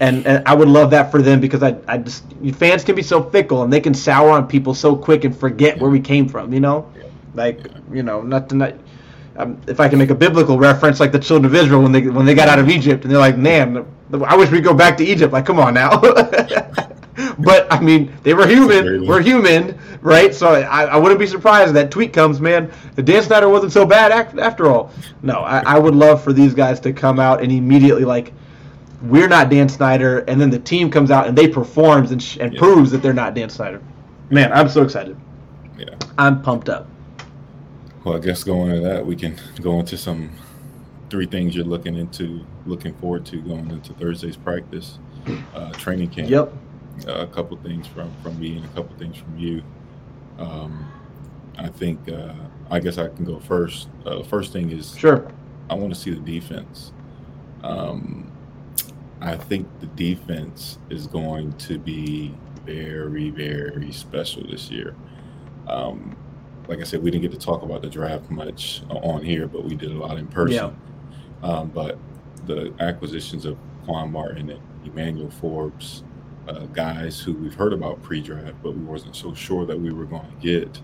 [0.00, 3.02] And, and I would love that for them because I, I just fans can be
[3.02, 6.28] so fickle and they can sour on people so quick and forget where we came
[6.28, 6.90] from, you know.
[7.34, 8.74] Like you know, not to not
[9.36, 12.02] um, if I can make a biblical reference, like the children of Israel when they
[12.02, 13.84] when they got out of Egypt, and they're like, "Man,
[14.24, 16.00] I wish we'd go back to Egypt." Like, come on now.
[17.38, 19.06] but I mean, they were human.
[19.06, 20.34] We're human, right?
[20.34, 22.70] So I, I wouldn't be surprised if that tweet comes, man.
[22.94, 24.92] The Dan Snyder wasn't so bad after all.
[25.22, 28.32] No, I, I would love for these guys to come out and immediately like,
[29.04, 32.38] we're not Dan Snyder, and then the team comes out and they performs and, sh-
[32.40, 32.58] and yeah.
[32.58, 33.80] proves that they're not Dan Snyder.
[34.30, 35.16] Man, I'm so excited.
[35.78, 36.88] Yeah, I'm pumped up.
[38.04, 40.30] Well, I guess going into that, we can go into some
[41.10, 44.98] three things you're looking into, looking forward to going into Thursday's practice,
[45.54, 46.28] uh, training camp.
[46.28, 46.52] Yep.
[47.08, 49.62] Uh, a couple things from from me and a couple things from you.
[50.38, 50.90] Um,
[51.58, 52.34] I think uh,
[52.70, 53.88] I guess I can go first.
[54.06, 55.30] Uh, first thing is sure.
[55.68, 56.92] I want to see the defense.
[57.62, 58.30] Um,
[59.24, 62.34] I think the defense is going to be
[62.66, 64.94] very, very special this year.
[65.66, 66.14] Um,
[66.68, 69.64] like I said, we didn't get to talk about the draft much on here, but
[69.64, 70.76] we did a lot in person.
[71.42, 71.48] Yeah.
[71.48, 71.98] Um, but
[72.46, 73.56] the acquisitions of
[73.86, 76.04] Quan Martin and Emmanuel Forbes,
[76.46, 80.04] uh, guys who we've heard about pre-draft, but we wasn't so sure that we were
[80.04, 80.80] going to get.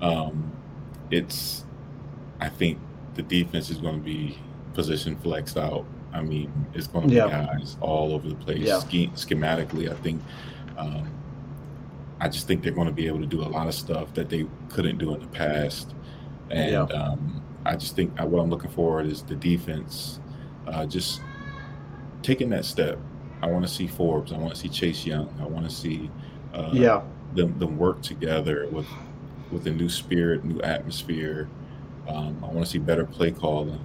[0.00, 0.52] Um,
[1.12, 1.64] it's,
[2.40, 2.78] I think,
[3.14, 4.38] the defense is going to be
[4.74, 5.84] position flexed out.
[6.12, 7.28] I mean, it's going to be Yeah.
[7.28, 8.58] guys all over the place.
[8.60, 8.80] Yeah.
[8.80, 10.22] Sch- schematically, I think.
[10.76, 11.08] Um,
[12.20, 14.28] I just think they're going to be able to do a lot of stuff that
[14.28, 15.94] they couldn't do in the past,
[16.50, 16.82] and Yeah.
[16.82, 20.18] um, I just think uh, what I'm looking for is the defense,
[20.66, 21.20] uh, just
[22.22, 22.98] taking that step.
[23.42, 24.32] I want to see Forbes.
[24.32, 25.28] I want to see Chase Young.
[25.40, 26.10] I want to see
[26.54, 27.02] uh, Yeah.
[27.34, 28.86] them, them work together with
[29.52, 31.48] with a new spirit, new atmosphere.
[32.08, 33.78] Um, I want to see better play calling.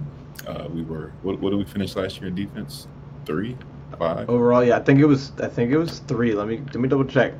[0.46, 2.86] Uh, we were what, what did we finish last year in defense?
[3.24, 3.56] Three,
[3.98, 4.28] five.
[4.28, 5.32] Overall, yeah, I think it was.
[5.40, 6.34] I think it was three.
[6.34, 7.32] Let me let me double check.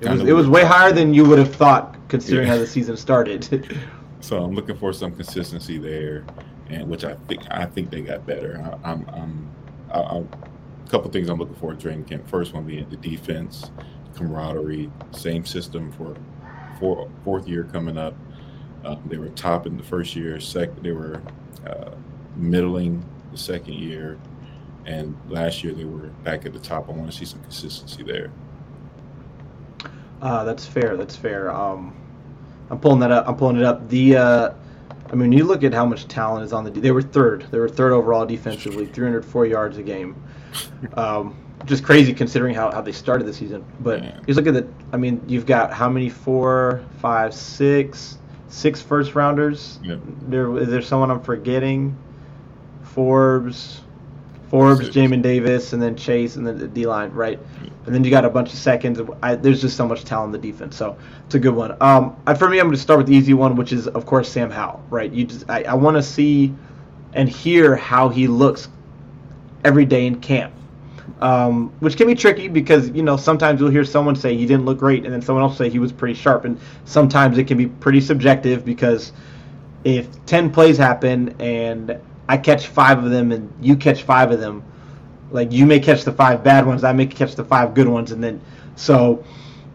[0.00, 2.54] It was it was way higher than you would have thought, considering Yeah.
[2.54, 3.78] how the season started.
[4.20, 6.24] So I'm looking for some consistency there,
[6.70, 8.58] and which I think I think they got better.
[8.82, 9.50] I, I'm, I'm,
[9.92, 12.26] I, I, a couple things I'm looking for training camp.
[12.26, 13.70] First one being the defense,
[14.16, 16.16] camaraderie, same system for
[16.80, 18.14] four, fourth year coming up.
[18.82, 20.40] Um, they were top in the first year.
[20.40, 21.20] Second, they were
[21.66, 21.90] uh,
[22.36, 24.18] middling the second year,
[24.86, 26.88] and last year they were back at the top.
[26.88, 28.30] I want to see some consistency there.
[30.22, 30.96] Uh, that's fair.
[30.96, 31.50] That's fair.
[31.52, 31.94] Um,
[32.70, 33.28] I'm pulling that up.
[33.28, 33.88] I'm pulling it up.
[33.88, 34.50] The, uh,
[35.10, 36.70] I mean, you look at how much talent is on the.
[36.70, 37.46] They were third.
[37.50, 40.16] They were third overall defensively, 304 yards a game.
[40.96, 43.64] Um, just crazy considering how, how they started the season.
[43.80, 44.16] But Yeah.
[44.20, 44.68] you just look at the.
[44.92, 46.08] I mean, you've got how many?
[46.08, 48.18] Four, five, six,
[48.48, 49.80] six first rounders.
[49.82, 49.98] Yep.
[50.28, 51.96] There is there someone I'm forgetting?
[52.94, 53.80] Forbes,
[54.48, 54.96] Forbes, Six.
[54.96, 57.40] Jamin Davis, and then Chase, and then the D line, right?
[57.86, 59.00] And then you got a bunch of seconds.
[59.20, 61.76] I, there's just so much talent in the defense, so it's a good one.
[61.80, 64.06] Um, I, for me, I'm going to start with the easy one, which is of
[64.06, 65.10] course Sam Howell, right?
[65.12, 66.54] You just I, I want to see
[67.14, 68.68] and hear how he looks
[69.64, 70.54] every day in camp.
[71.20, 74.66] Um, which can be tricky because you know sometimes you'll hear someone say he didn't
[74.66, 77.58] look great, and then someone else say he was pretty sharp, and sometimes it can
[77.58, 79.12] be pretty subjective because
[79.82, 84.40] if 10 plays happen and I catch five of them and you catch five of
[84.40, 84.62] them,
[85.30, 88.12] like you may catch the five bad ones, I may catch the five good ones,
[88.12, 88.40] and then
[88.76, 89.24] so.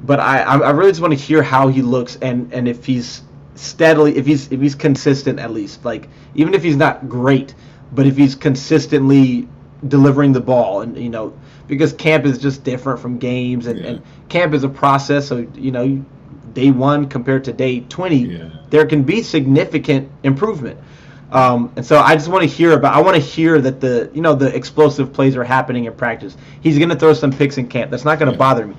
[0.02, 3.22] But I, I really just want to hear how he looks and and if he's
[3.56, 7.54] steadily, if he's if he's consistent at least, like even if he's not great,
[7.92, 9.48] but if he's consistently
[9.88, 11.34] delivering the ball and you know
[11.68, 15.72] because camp is just different from games and, and camp is a process so you
[15.72, 16.04] know
[16.54, 18.50] day one compared to day 20 Yeah.
[18.72, 20.78] there can be significant improvement
[21.32, 22.96] um, and so I just want to hear about.
[22.96, 26.36] I want to hear that the you know the explosive plays are happening in practice.
[26.62, 27.92] He's going to throw some picks in camp.
[27.92, 28.76] That's not going to bother me.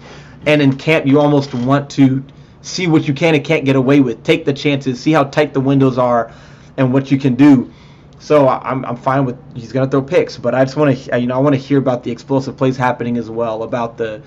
[0.47, 2.25] And in camp, you almost want to
[2.63, 4.23] see what you can and can't get away with.
[4.25, 5.01] Take the chances.
[5.01, 6.33] See how tight the windows are,
[6.77, 7.73] and what you can do.
[8.19, 11.21] So I'm, I'm fine with he's going to throw picks, but I just want to
[11.21, 13.63] you know I want to hear about the explosive plays happening as well.
[13.63, 14.23] About the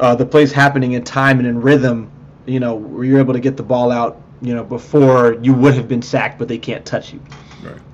[0.00, 2.10] uh, the plays happening in time and in rhythm.
[2.46, 4.20] You know where you're able to get the ball out.
[4.42, 7.20] You know before you would have been sacked, but they can't touch you.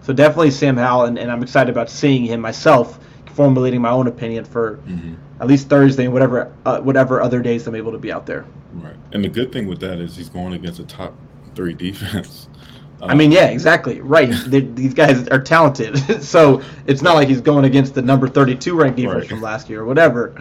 [0.02, 2.98] So definitely Sam Howell, and, and I'm excited about seeing him myself,
[3.34, 5.14] formulating my own opinion for Mm-hmm.
[5.40, 8.44] at least Thursday and whatever uh, whatever other days I'm able to be out there.
[8.74, 8.96] Right.
[9.12, 11.14] And the good thing with that is he's going against a top
[11.54, 12.48] three defense.
[13.02, 14.30] I mean, yeah, exactly, right.
[14.48, 18.98] These guys are talented, so it's not like he's going against the number 32 ranked
[18.98, 19.28] defense Right.
[19.28, 20.34] from last year or whatever.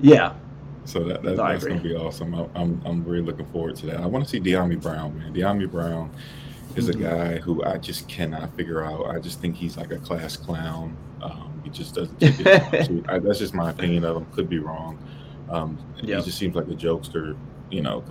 [0.00, 0.34] Yeah,
[0.84, 2.34] So that, that No, that's going to be awesome.
[2.34, 4.00] I, I'm I'm really looking forward to that.
[4.00, 5.32] I want to see Dyami Brown, man.
[5.32, 6.10] Dyami Brown
[6.76, 7.04] is Mm-hmm.
[7.04, 9.06] a guy who I just cannot figure out.
[9.06, 10.96] I just think he's like a class clown.
[11.22, 12.86] Um, he just doesn't take it.
[12.86, 14.26] too- I, that's just my opinion of him.
[14.32, 14.98] Could be wrong.
[15.50, 16.18] Um, Yep.
[16.20, 17.36] He just seems like a jokester.
[17.70, 18.02] You know,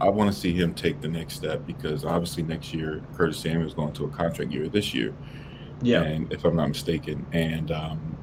[0.00, 3.66] I want to see him take the next step because obviously next year Curtis Samuel
[3.66, 5.12] is going to a contract year this year.
[5.82, 8.16] yeah, And if I'm not mistaken, and um,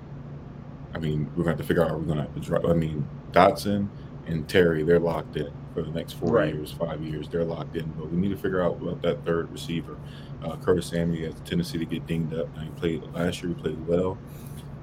[0.96, 2.66] I mean, we're going to have to figure out we're going to have to drop.
[2.66, 3.88] I mean, Dotson
[4.28, 6.54] and Terry, they're locked in for the next four Right.
[6.54, 7.28] years, five years.
[7.30, 9.98] They're locked in, but we need to figure out about that third receiver.
[10.44, 12.48] Uh, Curtis Samuel has a tendency to get dinged up.
[12.56, 14.18] Now, he played last year, he played well.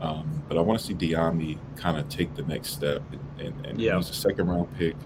[0.01, 3.67] Um, but I want to see Dyami kind of take the next step, and, and,
[3.67, 3.97] and Yeah.
[3.97, 4.97] he's a second round pick.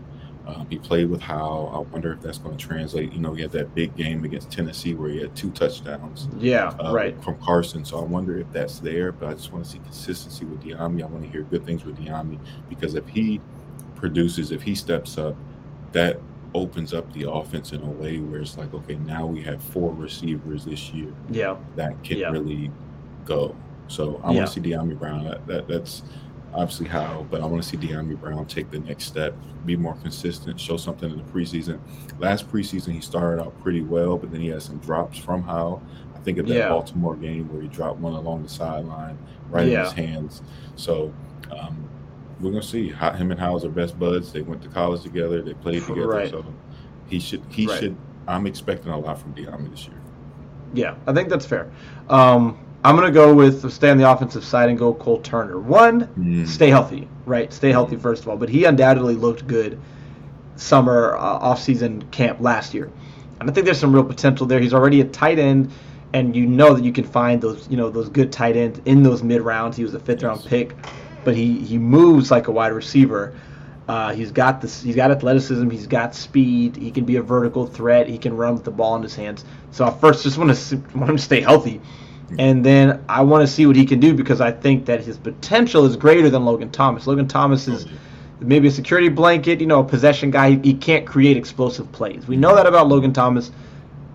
[0.47, 1.73] Um, he played with Howell.
[1.75, 3.13] I wonder if that's going to translate.
[3.15, 6.69] You know, he had that big game against Tennessee where he had two touchdowns yeah,
[6.79, 7.21] uh, right.
[7.25, 7.83] from Carson.
[7.83, 9.11] So I wonder if that's there.
[9.11, 11.03] But I just want to see consistency with Dyami.
[11.03, 13.41] I want to hear good things with Dyami because if he
[14.09, 15.35] produces, if he steps up,
[15.93, 16.21] that
[16.55, 19.93] opens up the offense in a way where it's like, okay, now we have four
[19.95, 22.29] receivers this year Yeah, that can Yeah.
[22.31, 22.71] really
[23.25, 23.57] go.
[23.89, 24.37] So I Yeah.
[24.41, 25.25] want to see Dyami Brown.
[25.25, 26.03] That, that that's
[26.53, 29.35] obviously how, but I want to see Dyami Brown take the next step,
[29.65, 31.79] be more consistent, show something in the preseason.
[32.19, 35.81] Last preseason he started out pretty well, but then he had some drops from how.
[36.15, 36.69] I think of that Yeah.
[36.69, 39.17] Baltimore game where he dropped one along the sideline,
[39.51, 40.43] right in his hands.
[40.77, 41.11] So
[41.51, 41.77] um,
[42.41, 42.89] we're gonna see.
[42.91, 44.33] Him and Howell's are best buds.
[44.33, 45.43] They went to college together.
[45.43, 46.09] They played together.
[46.09, 46.31] Right.
[46.31, 46.45] So
[47.09, 47.43] he should.
[47.49, 47.79] He Right.
[47.81, 47.97] should.
[48.27, 49.97] I'm expecting a lot from Dyami this year.
[50.73, 51.71] Yeah, I think that's fair.
[52.09, 55.59] Um, I'm gonna go with stay on the offensive side and go Cole Turner.
[55.59, 56.47] One, Mm.
[56.47, 57.53] stay healthy, right?
[57.53, 58.37] Stay healthy first of all.
[58.37, 59.79] But he undoubtedly looked good
[60.57, 62.91] summer uh, off-season camp last year,
[63.41, 64.61] and I think there's some real potential there.
[64.61, 65.71] He's already a tight end,
[66.13, 69.03] and you know that you can find those, you know, those good tight ends in
[69.03, 69.77] those mid rounds.
[69.77, 70.77] He was a fifth-round pick,
[71.25, 73.35] but he he moves like a wide receiver.
[73.87, 74.83] Uh, he's got this.
[74.83, 75.69] He's got athleticism.
[75.69, 76.77] He's got speed.
[76.77, 78.09] He can be a vertical threat.
[78.09, 79.45] He can run with the ball in his hands.
[79.73, 81.81] So I first just want to want him to stay healthy,
[82.39, 85.19] and then I want to see what he can do because I think that his
[85.19, 87.07] potential is greater than Logan Thomas.
[87.07, 87.87] Logan Thomas is
[88.41, 90.53] maybe a security blanket, you know, a possession guy.
[90.53, 92.27] He, he can't create explosive plays.
[92.27, 93.51] We know that about Logan Thomas,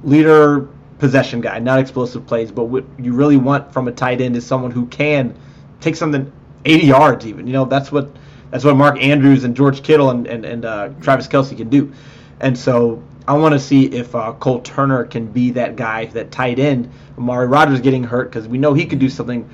[0.03, 2.51] leader possession guy, not explosive plays.
[2.51, 5.38] But what you really want from a tight end is someone who can
[5.80, 6.32] take something
[6.66, 7.47] 80 yards, even.
[7.47, 8.10] You know, that's what
[8.51, 11.93] that's what Mark Andrews and George Kittle and and, and uh, Travis Kelce can do.
[12.39, 16.32] And so I want to see if uh, Cole Turner can be that guy, that
[16.32, 16.89] tight end.
[17.18, 19.49] Armani Rogers getting hurt because we know he could do something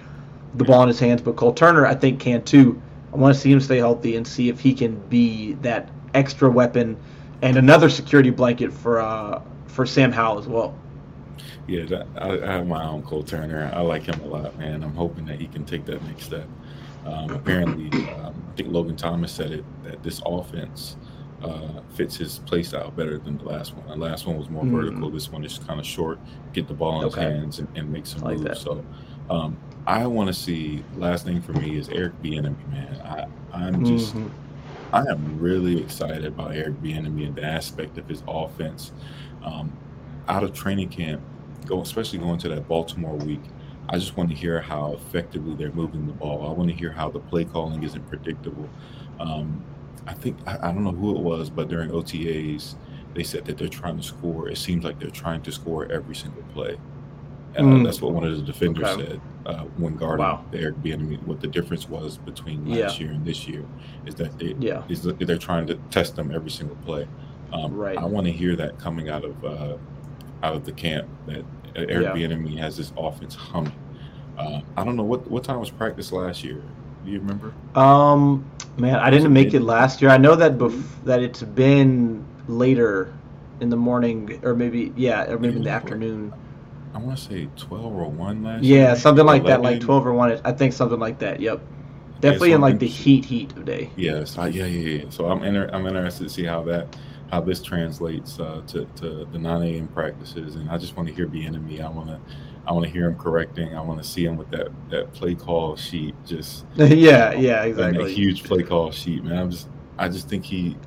[0.53, 2.81] the ball in his hands, but Cole Turner I think can too.
[3.13, 6.49] I want to see him stay healthy and see if he can be that extra
[6.49, 6.97] weapon
[7.41, 10.77] and another security blanket for uh, for Sam Howell as well.
[11.67, 13.71] Yeah, I, I have my own Cole Turner.
[13.73, 14.83] I like him a lot, man.
[14.83, 16.47] I'm hoping that he can take that next step.
[17.05, 20.97] Um, apparently, um, I think Logan Thomas said it that this offense
[21.43, 23.87] uh, fits his play style better than the last one.
[23.87, 24.71] The last one was more Mm.
[24.71, 25.09] vertical.
[25.11, 26.17] This one is kind of short,
[26.53, 27.21] get the ball in Okay.
[27.21, 28.43] his hands and, and make some like moves.
[28.49, 28.57] that.
[28.57, 28.83] So
[29.29, 30.83] um, I want to see.
[30.97, 33.01] Last thing for me is Eric Bieniemy, man.
[33.03, 34.29] I I'm just Mhm.
[34.93, 38.91] I am really excited about Eric Bieniemy and the aspect of his offense.
[39.43, 39.71] Um,
[40.27, 41.21] out of training camp,
[41.67, 43.41] go especially going to that Baltimore week.
[43.89, 46.47] I just want to hear how effectively they're moving the ball.
[46.49, 48.69] I want to hear how the play calling isn't predictable.
[49.19, 49.63] Um,
[50.07, 52.75] I think I, I don't know who it was, but during OTAs,
[53.13, 54.49] they said that they're trying to score.
[54.49, 56.77] It seems like they're trying to score every single play.
[57.57, 57.85] Uh, Mm.
[57.85, 59.05] That's what one of the defenders Okay.
[59.07, 60.43] said uh, when guarding Wow.
[60.51, 61.23] the Eric Bieniemy.
[61.25, 63.05] What the difference was between last Yeah.
[63.07, 63.63] year and this year
[64.05, 64.81] is that they, Yeah.
[64.89, 67.07] is that they're trying to test them every single play.
[67.53, 67.97] Um, Right.
[67.97, 69.77] I want to hear that coming out of uh,
[70.43, 71.43] out of the camp that
[71.75, 72.13] Eric Yeah.
[72.13, 73.73] Bieniemy has this offense humming.
[74.37, 76.61] Uh, I don't know what what time was practice last year.
[77.05, 77.53] Do you remember?
[77.75, 78.43] Um,
[78.77, 80.11] man, I didn't it make mid- it last year.
[80.11, 83.13] I know that bef- that it's been later
[83.61, 86.33] in the morning, or maybe yeah, or maybe in the afternoon.
[86.93, 88.63] I want to say twelve or one last.
[88.63, 90.39] Yeah, maybe, something like that, like twelve or one.
[90.43, 91.39] I think something like that.
[91.39, 91.61] Yep,
[92.21, 93.89] definitely so in like the heat heat of day.
[93.95, 95.05] Yes, yeah, yeah, yeah.
[95.09, 96.95] So I'm inter- I'm interested to see how that
[97.31, 99.87] how this translates uh, to to the 9 a.m.
[99.89, 101.83] practices, and I just want to hear Bieniemy.
[101.83, 102.19] I want to
[102.67, 103.75] I want to hear him correcting.
[103.75, 106.15] I want to see him with that that play call sheet.
[106.25, 108.13] Just yeah, yeah, that exactly.
[108.13, 109.37] huge play call sheet, man.
[109.37, 109.67] I'm just
[109.97, 110.77] I just think he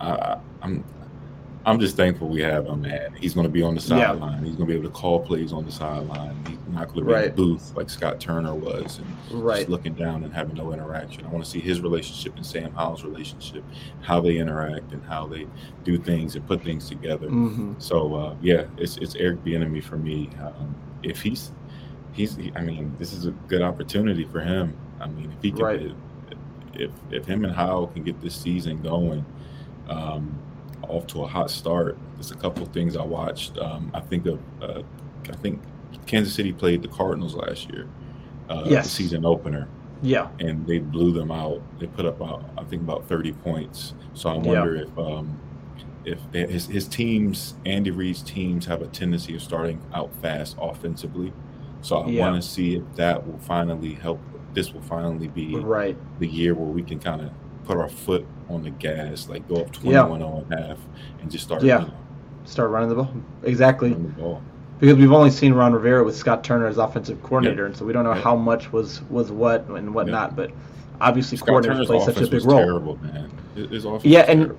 [0.00, 0.84] I, I'm
[1.64, 3.14] I'm just thankful we have him, man.
[3.14, 4.12] He's going to be on the Yeah.
[4.12, 4.44] sideline.
[4.44, 6.55] He's going to be able to call plays on the sideline.
[6.68, 7.24] Not going to be in Right.
[7.36, 8.98] the booth like Scott Turner was
[9.30, 9.58] and Right.
[9.58, 11.24] just looking down and having no interaction.
[11.24, 13.62] I want to see his relationship and Sam Howell's relationship,
[14.00, 15.46] how they interact and how they
[15.84, 17.28] do things and put things together.
[17.28, 20.28] hmm So uh, yeah, it's it's Eric Bieniemy for me.
[20.42, 21.52] Um, if he's
[22.12, 24.74] he's I mean, this is a good opportunity for him.
[25.00, 25.92] I mean, if he can Right.
[26.74, 29.24] if if him and Howell can get this season going,
[29.88, 30.34] um,
[30.88, 31.96] off to a hot start.
[32.14, 33.56] There's a couple of things I watched.
[33.58, 34.82] Um, I think of uh,
[35.28, 35.60] I think
[36.06, 37.86] Kansas City played the Cardinals last year,
[38.48, 38.90] uh, the Yes.
[38.90, 39.68] season opener
[40.02, 41.60] Yeah, and they blew them out.
[41.80, 43.94] They put up about I think about 30 points.
[44.14, 44.40] So I Yeah.
[44.42, 45.38] wonder if um,
[46.04, 51.32] if his his teams, Andy Reid's teams, have a tendency of starting out fast offensively.
[51.80, 52.30] So I Yeah.
[52.30, 54.20] want to see if that will finally help.
[54.54, 55.96] This will finally be right.
[56.20, 57.30] the year where we can kind of
[57.64, 60.78] put our foot on the gas, like go up 21 0 and a half,
[61.20, 61.78] and just start Yeah.
[61.78, 61.90] know,
[62.44, 63.10] Start running the ball.
[63.42, 63.90] Exactly.
[63.90, 64.40] running the ball.
[64.78, 67.92] Because we've only seen Ron Rivera with Scott Turner as offensive coordinator, and so we
[67.92, 70.36] don't know how much was was what and whatnot.
[70.36, 70.50] But
[71.00, 72.58] obviously, Scott coordinators Turner's play such a big role.
[72.58, 73.30] terrible, man.
[73.54, 74.56] His, offense Yeah, and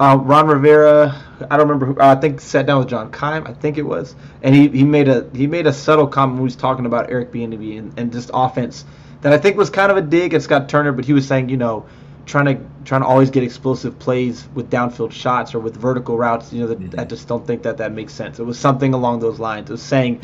[0.00, 1.14] uh, Ron Rivera,
[1.50, 1.86] I don't remember.
[1.86, 4.84] Who, I think sat down with John Keim, I think it was, and he, he
[4.84, 7.98] made a he made a subtle comment when he was talking about Eric Bieniemy and,
[7.98, 8.86] and just offense
[9.22, 11.48] that I think was kind of a dig at Scott Turner, but he was saying,
[11.48, 11.86] you know,
[12.26, 16.52] trying to trying to always get explosive plays with downfield shots or with vertical routes.
[16.52, 18.38] You know, that I just don't think that that makes sense.
[18.38, 19.68] It was something along those lines.
[19.70, 20.22] It was saying,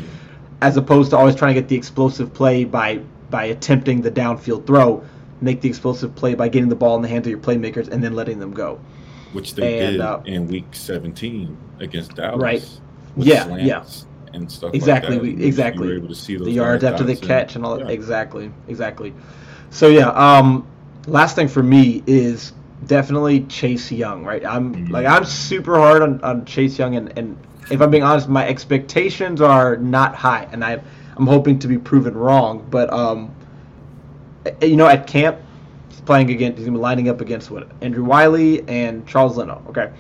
[0.63, 2.99] as opposed to always trying to get the explosive play by
[3.31, 5.05] by attempting the downfield throw,
[5.41, 8.03] make the explosive play by getting the ball in the hands of your playmakers and
[8.03, 8.79] then letting them go.
[9.33, 12.41] which they And, did uh, in week 17 against Dallas.
[12.41, 12.81] Right.
[13.17, 13.85] Yeah, yeah.
[14.33, 14.75] and stuff.
[14.75, 15.87] Exactly, like we, exactly.
[15.89, 17.59] You were able to see those the yards after the catch in.
[17.59, 17.87] and all that.
[17.87, 17.93] Yeah.
[17.93, 19.13] Exactly, exactly.
[19.71, 20.67] So yeah, um,
[21.07, 22.53] last thing for me is
[22.87, 24.25] definitely Chase Young.
[24.25, 27.37] Right, I'm like I'm super hard on, on Chase Young, and, and
[27.71, 30.81] if I'm being honest, my expectations are not high, and I
[31.17, 32.67] I'm hoping to be proven wrong.
[32.71, 33.35] But um,
[34.45, 35.39] eh, you know, at camp,
[35.89, 39.63] he's playing against he's gonna be lining up against what Andrew Wylie and Charles Leno.
[39.69, 39.91] Okay,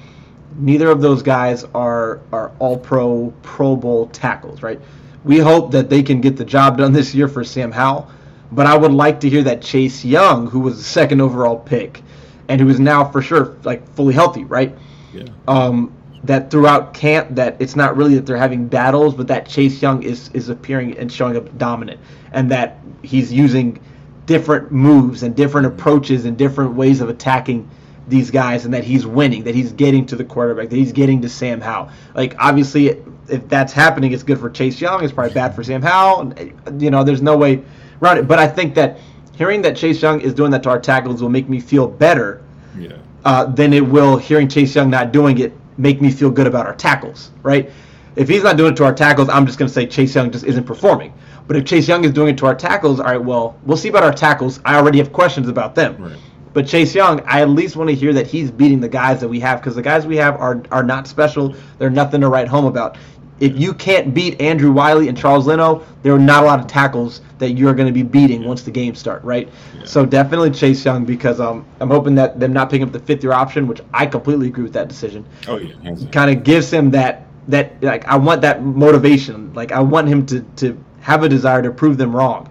[0.57, 4.81] neither of those guys are are all pro Pro Bowl tackles, right?
[5.25, 8.09] We hope that they can get the job done this year for Sam Howell,
[8.53, 12.03] but I would like to hear that Chase Young, who was the second overall pick,
[12.49, 14.77] and who is now for sure like fully healthy, right?
[15.13, 15.25] Yeah.
[15.49, 15.93] Um,
[16.25, 20.03] that throughout camp, that it's not really that they're having battles, but that Chase Young
[20.03, 22.01] is is appearing and showing up dominant,
[22.33, 23.81] and that he's using
[24.27, 27.69] different moves and different approaches and different ways of attacking
[28.09, 31.23] these guys and that he's winning, that he's getting to the quarterback, that he's getting
[31.23, 31.91] to Sam Howell.
[32.15, 35.83] Like obviously if that's happening it's good for Chase Young, it's probably bad for Sam
[35.83, 36.35] Howell.
[36.79, 37.63] You know, there's no way
[38.03, 38.29] around it.
[38.29, 38.99] But I think that
[39.37, 42.43] hearing that Chase Young is doing that to our tackles will make me feel better
[42.79, 42.93] Yeah.
[43.25, 46.67] uh, than it will hearing Chase Young not doing it make me feel good about
[46.67, 47.71] our tackles, right?
[48.17, 50.31] If he's not doing it to our tackles, I'm just going to say Chase Young
[50.31, 51.13] just isn't performing.
[51.47, 53.89] But if Chase Young is doing it to our tackles, all right, well, we'll see
[53.91, 54.59] about our tackles.
[54.65, 55.97] I already have questions about them.
[55.99, 56.17] Right.
[56.55, 59.29] But Chase Young, I at least want to hear that he's beating the guys that
[59.29, 61.55] we have because the guys we have are are not special.
[61.79, 62.97] They're nothing to write home about.
[63.39, 66.67] If you can't beat Andrew Wylie and Charles Leno, there are not a lot of
[66.67, 69.49] tackles that you're going to be beating once the games start, right?
[69.85, 73.23] So definitely Chase Young because um, I'm hoping that them not picking up the fifth
[73.23, 75.75] year option, which I completely agree with that decision, Oh yeah.
[76.13, 79.53] kind of gives him that that like I want that motivation.
[79.53, 82.49] Like I want him to to have a desire to prove them wrong.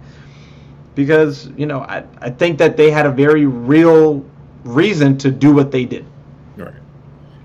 [0.94, 4.24] Because, you know, I I think that they had a very real
[4.64, 6.06] reason to do what they did.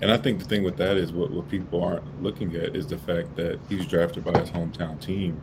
[0.02, 2.86] And I think the thing with that is what, what people aren't looking at is
[2.88, 5.40] the fact that he was drafted by his hometown team.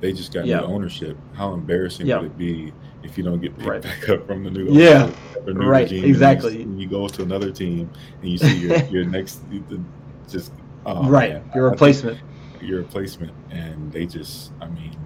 [0.00, 0.58] They just got Yeah.
[0.58, 1.16] new ownership.
[1.34, 2.16] How embarrassing Yeah.
[2.16, 2.72] would it be
[3.04, 3.80] if you don't get picked Right.
[3.82, 5.08] back up from the new Yeah.
[5.46, 6.62] new Right, regime and you- exactly.
[6.62, 7.88] And you, go to another team
[8.20, 9.80] and you see your, your next the-
[10.28, 10.52] just
[10.84, 11.34] oh, right.
[11.34, 12.18] man, Your replacement.
[12.60, 14.96] Your replacement, and they just I mean.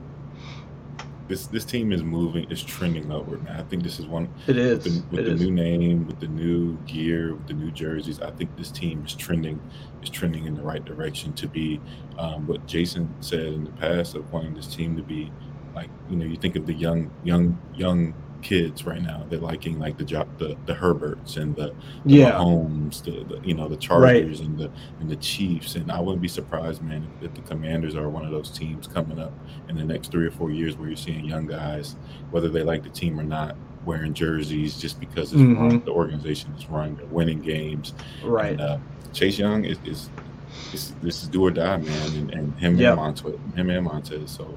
[1.29, 3.59] This, this team is moving, is trending upward, man.
[3.59, 4.85] I think this is one It is.
[4.85, 5.41] with the, with the is.
[5.41, 9.14] new name, with the new gear, with the new jerseys, I think this team is
[9.14, 9.61] trending
[10.03, 11.81] is trending in the right direction to be
[12.18, 15.33] um, what Jason said in the past of wanting this team to be
[15.74, 18.14] like you know you think of the young young young
[18.47, 21.67] kids right now they're liking like the job the, the Herberts and the,
[22.05, 22.31] the Yeah.
[22.33, 24.71] Mahomes the, the you know the Chargers and the
[25.01, 28.25] and the Chiefs and I wouldn't be surprised man if, if the Commanders are one
[28.25, 29.33] of those teams coming up
[29.69, 31.97] in the next three or four years where you're seeing young guys
[32.31, 35.57] whether they like the team or not wearing jerseys just because it's Mhm.
[35.59, 37.95] run, the organization is running, they're winning games.
[38.25, 38.53] Right.
[38.53, 38.79] And, uh,
[39.13, 40.11] Chase Young is, is,
[40.73, 42.91] is this is do or die, man, and, and him Yeah.
[42.91, 44.31] and Montez, him and Montez.
[44.31, 44.57] So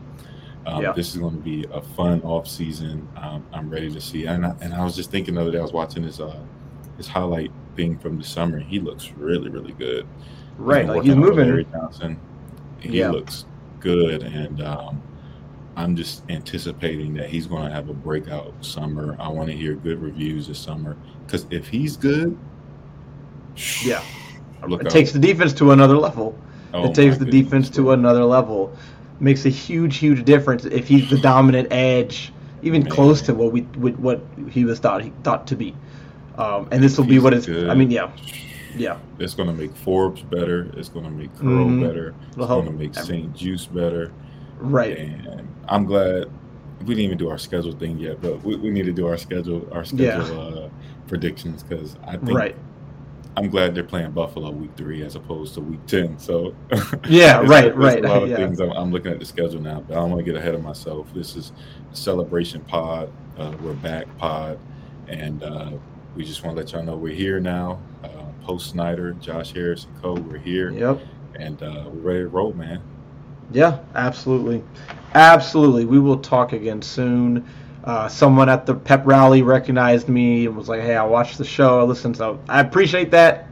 [0.66, 0.92] um, Yeah.
[0.94, 3.08] this is going to be a fun off season.
[3.18, 4.26] Um, I'm ready to see.
[4.26, 6.40] And I, and I was just thinking the other day, I was watching his uh,
[6.98, 8.60] his highlight thing from the summer.
[8.60, 10.06] He looks really, really good.
[10.58, 11.50] Right, been like he's working out with moving.
[11.50, 12.20] Larry Johnson.
[12.80, 13.12] He Yeah.
[13.12, 13.46] looks
[13.80, 15.02] good, and um,
[15.78, 19.16] I'm just anticipating that he's going to have a breakout summer.
[19.20, 22.38] I want to hear good reviews this summer because if he's good,
[23.84, 24.04] Yeah.
[24.68, 26.38] It takes the defense to another level.
[26.74, 28.76] Oh it takes the goodness, defense to another level.
[29.22, 33.62] Makes a huge, huge difference if he's the dominant edge, even close to what we
[33.62, 35.76] what what he was thought he thought to be.
[36.38, 37.48] Um, and this will be what it's.
[37.50, 38.12] I mean, yeah,
[38.78, 40.72] yeah, It's going to make Forbes better.
[40.78, 41.82] It's going to make Curl Mhm.
[41.86, 42.16] better.
[42.32, 44.12] It'll It's going to make St-Juste better.
[44.60, 44.98] right.
[44.98, 46.30] And I'm glad
[46.82, 49.18] we didn't even do our schedule thing yet, but we, we need to do our
[49.18, 50.24] schedule our Yeah.
[50.24, 50.70] schedule uh,
[51.08, 52.56] predictions because I think Right.
[53.38, 56.18] I'm glad they're playing Buffalo week three as opposed to week ten.
[56.20, 56.54] So
[57.08, 58.36] Yeah, right, right, A lot of yeah.
[58.38, 60.56] things I'm, I'm looking at the schedule now, but I don't want to get ahead
[60.56, 61.08] of myself.
[61.14, 61.52] This is
[61.92, 63.12] a celebration pod.
[63.38, 64.60] Uh, we're back pod,
[65.08, 65.72] and uh,
[66.16, 67.80] we just want to let y'all know we're here now.
[68.04, 68.10] Uh,
[68.44, 70.14] Post Snyder, Josh Harris and Co.
[70.16, 71.00] We're here, Yep.
[71.36, 72.82] and uh, we're ready to roll, man.
[73.52, 74.64] Yeah, absolutely,
[75.14, 75.86] absolutely.
[75.86, 77.48] We will talk again soon.
[77.90, 81.44] Uh, someone at the pep rally recognized me and was like, "Hey, I watched the
[81.44, 81.80] show.
[81.80, 83.48] I listened." So I appreciate that.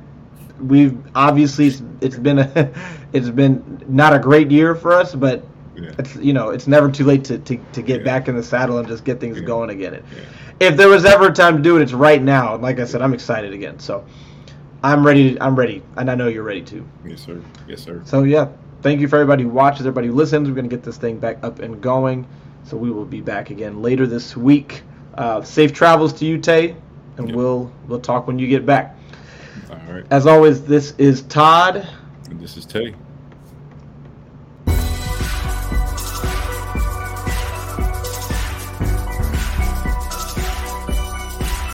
[0.62, 2.72] We've obviously it's, it's been a
[3.14, 5.44] it's been not a great year for us, but
[5.76, 5.90] Yeah.
[5.98, 8.06] it's you know it's never too late to, to, to get Yeah.
[8.06, 9.46] back in the saddle and just get things Yeah.
[9.46, 9.96] going again.
[9.96, 10.06] It,
[10.60, 12.54] if there was ever a time to do it, it's right now.
[12.54, 13.80] And like I said, I'm excited again.
[13.80, 14.06] So
[14.84, 15.42] I'm ready.
[15.42, 16.86] I'm ready, and I know you're ready too.
[17.04, 17.42] Yes, sir.
[17.68, 18.04] Yes, sir.
[18.06, 18.50] So yeah,
[18.84, 20.48] thank you for everybody who watches, everybody who listens.
[20.48, 22.28] We're gonna get this thing back up and going.
[22.68, 24.84] So we will be back again later this week.
[25.14, 26.76] Uh, safe travels to you, Tay,
[27.16, 27.36] and Yep.
[27.38, 28.98] we'll we'll talk when you get back.
[29.72, 30.04] All right.
[30.12, 31.88] As always, this is Todd.
[32.30, 32.94] And this is Tay.